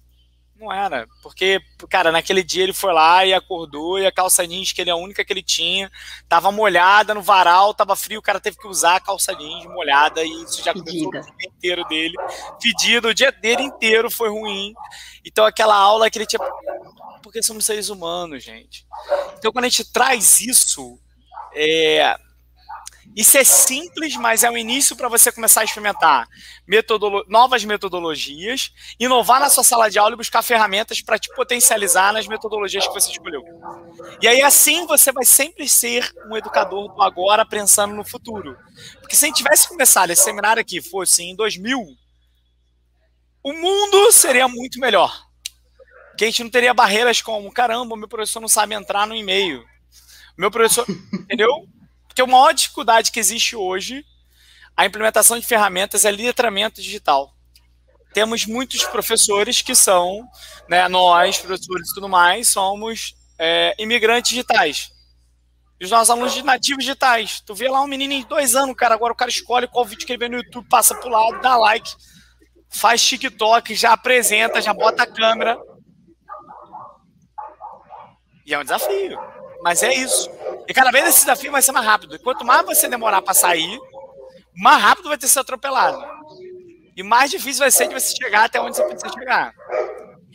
[0.56, 1.60] Não era, porque,
[1.90, 4.94] cara, naquele dia ele foi lá e acordou e a calça jeans, que ele é
[4.94, 5.92] a única que ele tinha,
[6.30, 10.24] tava molhada no varal, tava frio, o cara teve que usar a calça jeans molhada
[10.24, 12.14] e isso já começou o dia inteiro dele,
[12.62, 14.74] pedido, o dia dele inteiro foi ruim.
[15.26, 16.40] Então aquela aula que ele tinha
[17.22, 18.86] porque somos seres humanos, gente.
[19.38, 20.98] Então quando a gente traz isso,
[21.54, 22.16] é,
[23.16, 26.28] isso é simples, mas é o início para você começar a experimentar
[26.68, 32.12] metodolo novas metodologias, inovar na sua sala de aula e buscar ferramentas para te potencializar
[32.12, 33.44] nas metodologias que você escolheu.
[34.22, 38.58] E aí, assim, você vai sempre ser um educador do agora pensando no futuro.
[39.00, 41.80] Porque se a gente tivesse começado esse seminário aqui, fosse em 2000,
[43.44, 45.28] o mundo seria muito melhor.
[46.10, 49.64] Porque a gente não teria barreiras como, caramba, meu professor não sabe entrar no e-mail.
[50.38, 51.68] Meu professor, entendeu?
[52.14, 54.06] Porque a maior dificuldade que existe hoje,
[54.78, 57.34] a implementação de ferramentas é letramento digital.
[58.14, 60.24] temos muitos professores que são,
[60.70, 64.92] né, nós, professores e tudo mais, somos é, imigrantes digitais.
[65.80, 67.42] E os nossos alunos de nativos digitais.
[67.42, 70.06] Tu vê lá um menino de dois anos, cara, agora o cara escolhe qual vídeo
[70.06, 71.90] que ele vê no YouTube, passa pro lado, dá like,
[72.70, 75.58] faz TikTok, já apresenta, já bota a câmera.
[78.46, 79.18] E é um desafio.
[79.64, 80.30] Mas é isso.
[80.68, 82.16] E cada vez esse desafio vai ser mais rápido.
[82.16, 83.80] E quanto mais você demorar para sair,
[84.56, 86.06] mais rápido vai ter sido atropelado.
[86.96, 89.54] E mais difícil vai ser de você chegar até onde você precisa chegar.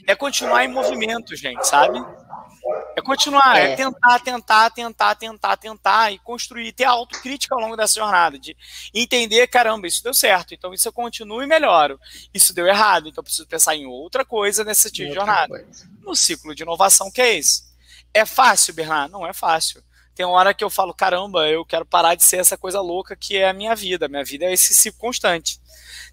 [0.06, 2.02] É continuar em movimento, gente, sabe?
[2.96, 3.72] É continuar, é.
[3.72, 8.56] é, tentar, tentar, tentar, tentar, tentar e construir, ter autocrítica ao longo dessa jornada, de
[8.92, 12.00] entender, caramba, isso deu certo, então isso eu continuo e melhoro.
[12.34, 15.48] Isso deu errado, então eu preciso pensar em outra coisa nesse tipo de jornada.
[15.48, 15.88] Coisa.
[16.02, 17.67] No ciclo de inovação que é esse.
[18.18, 19.12] É fácil, Bernardo?
[19.12, 19.82] Não é fácil.
[20.12, 23.36] Tem hora que eu falo, caramba, eu quero parar de ser essa coisa louca que
[23.36, 24.08] é a minha vida.
[24.08, 25.60] Minha vida é esse ciclo constante.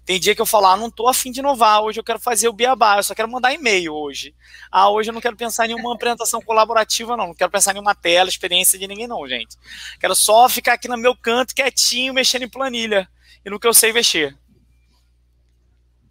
[0.04, 2.48] Tem dia que eu falo, ah, não tô afim de inovar, hoje eu quero fazer
[2.48, 4.32] o beabá, eu só quero mandar e-mail hoje.
[4.70, 7.26] Ah, hoje eu não quero pensar em nenhuma apresentação colaborativa, não.
[7.26, 9.56] Não quero pensar em nenhuma tela, experiência de ninguém, não, gente.
[9.98, 13.08] Quero só ficar aqui no meu canto, quietinho, mexendo em planilha.
[13.44, 14.38] E no que eu sei mexer.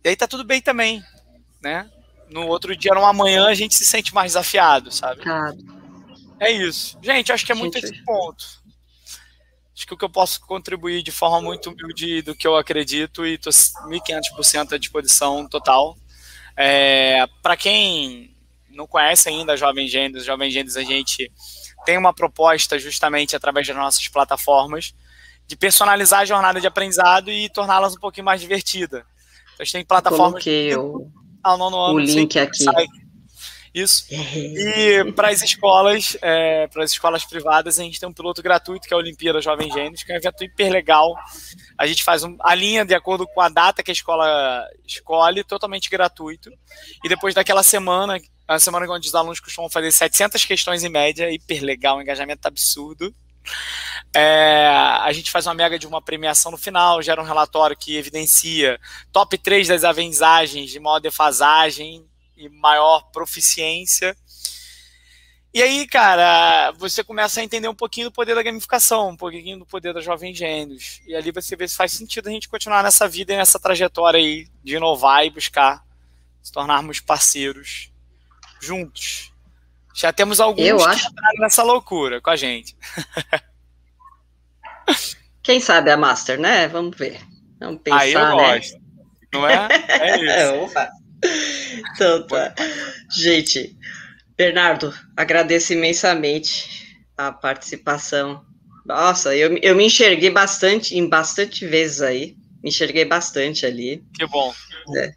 [0.03, 1.01] E aí tá tudo bem também,
[1.61, 1.89] né?
[2.29, 5.21] No outro dia, no amanhã, a gente se sente mais desafiado, sabe?
[5.21, 5.74] Claro.
[6.39, 6.97] É isso.
[7.01, 7.93] Gente, acho que é muito gente...
[7.93, 8.65] esse ponto
[9.75, 13.25] acho que o que eu posso contribuir de forma muito humilde do que eu acredito
[13.25, 15.97] e estou 1.500% à disposição total.
[16.55, 18.33] É, Para quem
[18.69, 21.29] não conhece ainda a Jovem Gênesis, Jovem Gênesis a gente
[21.85, 24.95] tem uma proposta justamente através das nossas plataformas
[25.45, 29.05] de personalizar a jornada de aprendizado e torná-las um pouquinho mais divertida.
[29.53, 30.43] Então, a gente tem plataformas...
[30.43, 31.11] Coloquei o,
[31.45, 32.63] o link aqui.
[32.63, 32.87] Sai,
[33.75, 34.05] isso.
[34.09, 38.87] E para as escolas, é, para as escolas privadas, a gente tem um piloto gratuito,
[38.87, 41.13] que é a Olimpíada Jovem Gênios, que é um evento hiper legal.
[41.77, 45.43] A gente faz um, a linha de acordo com a data que a escola escolhe,
[45.43, 46.49] totalmente gratuito.
[47.03, 48.17] E depois daquela semana,
[48.47, 52.47] a semana onde os alunos costumam fazer 700 questões em média, hiper legal, um engajamento
[52.47, 53.13] absurdo.
[54.13, 54.67] É,
[55.01, 58.79] a gente faz uma mega de uma premiação no final, gera um relatório que evidencia
[59.11, 64.15] top 3 das avenzagens de maior defasagem e maior proficiência.
[65.53, 69.59] E aí, cara, você começa a entender um pouquinho do poder da gamificação, um pouquinho
[69.59, 71.01] do poder da Jovem Gênios.
[71.07, 74.19] E ali você vê se faz sentido a gente continuar nessa vida e nessa trajetória
[74.19, 75.81] aí de inovar e buscar
[76.43, 77.89] se tornarmos parceiros
[78.59, 79.31] juntos.
[79.93, 81.09] Já temos alguns Eu acho...
[81.09, 82.75] que nessa loucura com a gente.
[85.41, 86.67] Quem sabe a Master, né?
[86.67, 87.21] Vamos ver.
[87.61, 88.57] Vamos pensar, aí eu né?
[88.57, 88.81] gosto.
[89.31, 89.67] Não é?
[89.87, 90.17] É
[90.65, 90.77] isso.
[90.77, 90.91] É,
[91.93, 92.53] então tá.
[93.09, 93.75] Gente,
[94.37, 98.43] Bernardo, agradeço imensamente a participação.
[98.85, 102.35] Nossa, eu, eu me enxerguei bastante, em bastante vezes aí.
[102.61, 104.03] Me enxerguei bastante ali.
[104.13, 104.53] Que bom.
[104.95, 105.13] É,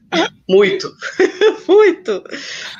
[0.49, 0.91] muito,
[1.69, 2.23] muito.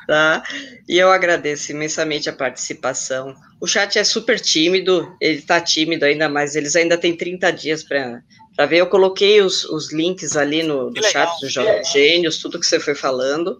[0.07, 0.43] Tá?
[0.89, 3.35] E eu agradeço imensamente a participação.
[3.61, 7.83] O chat é super tímido, ele tá tímido ainda, mas eles ainda têm 30 dias
[7.83, 8.23] para
[8.59, 8.79] para ver.
[8.79, 12.81] Eu coloquei os, os links ali no, no chat do Jovem Gênios, tudo que você
[12.81, 13.57] foi falando,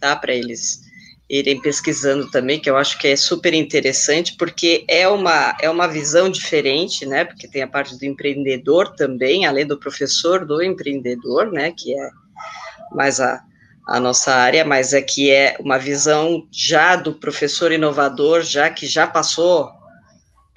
[0.00, 0.16] tá?
[0.16, 0.80] Para eles
[1.28, 5.86] irem pesquisando também, que eu acho que é super interessante, porque é uma, é uma
[5.86, 7.26] visão diferente, né?
[7.26, 11.70] Porque tem a parte do empreendedor também, além do professor, do empreendedor, né?
[11.76, 12.10] Que é
[12.90, 13.42] mais a,
[13.86, 18.86] a nossa área, mas é que é uma visão já do professor inovador, já que
[18.86, 19.70] já passou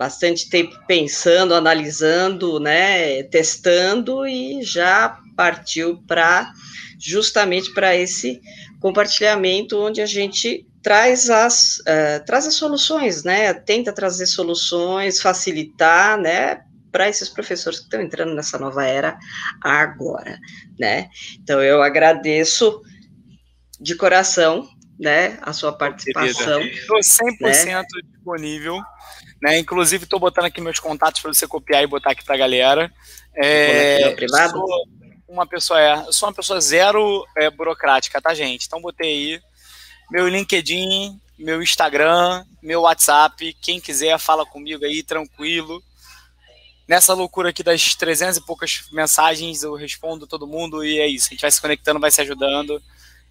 [0.02, 6.52] bastante tempo pensando, analisando, né, testando e já partiu para
[6.98, 8.42] justamente para esse
[8.80, 16.20] compartilhamento onde a gente traz as uh, traz as soluções, né, tenta trazer soluções, facilitar,
[16.20, 19.20] né, para esses professores que estão entrando nessa nova era
[19.62, 20.40] agora,
[20.80, 21.10] né?
[21.44, 22.82] Então eu agradeço
[23.80, 24.68] de coração,
[25.00, 26.60] né, a sua participação.
[26.60, 27.84] Estou 100% né?
[28.12, 28.82] disponível
[29.42, 29.58] né?
[29.58, 32.92] Inclusive, estou botando aqui meus contatos para você copiar e botar aqui para a galera.
[33.36, 34.62] É, privado?
[35.28, 38.68] Uma pessoa, é, eu sou uma pessoa zero é, burocrática, tá, gente?
[38.68, 39.42] Então, botei aí
[40.12, 43.56] meu LinkedIn, meu Instagram, meu WhatsApp.
[43.62, 45.82] Quem quiser, fala comigo aí, tranquilo.
[46.86, 51.28] Nessa loucura aqui das 300 e poucas mensagens, eu respondo todo mundo e é isso.
[51.28, 52.82] A gente vai se conectando, vai se ajudando.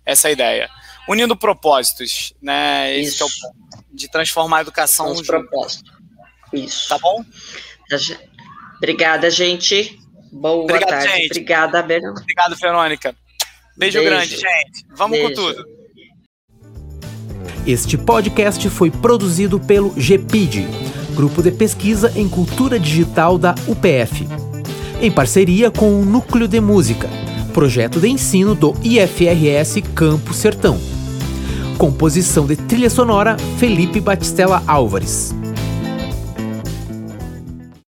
[0.06, 0.70] Essa é a ideia.
[1.06, 2.96] Unindo propósitos, né?
[2.96, 3.22] Esse isso.
[3.22, 3.84] é o ponto.
[3.92, 5.12] De transformar a educação.
[5.12, 5.99] Os propósitos.
[6.52, 6.88] Isso.
[6.88, 7.24] Tá bom?
[8.78, 9.98] Obrigada, gente.
[10.32, 11.08] Boa Obrigado, tarde.
[11.08, 11.30] Gente.
[11.30, 12.20] Obrigada, Bernardo.
[12.20, 13.14] Obrigado, Verônica.
[13.76, 14.10] Beijo, Beijo.
[14.10, 14.86] grande, gente.
[14.94, 15.34] Vamos Beijo.
[15.34, 15.64] com tudo.
[17.66, 20.66] Este podcast foi produzido pelo GPID,
[21.14, 24.26] Grupo de Pesquisa em Cultura Digital da UPF,
[25.00, 27.08] em parceria com o Núcleo de Música
[27.50, 30.78] projeto de ensino do IFRS Campo Sertão.
[31.76, 35.34] Composição de trilha sonora Felipe Batistella Álvares.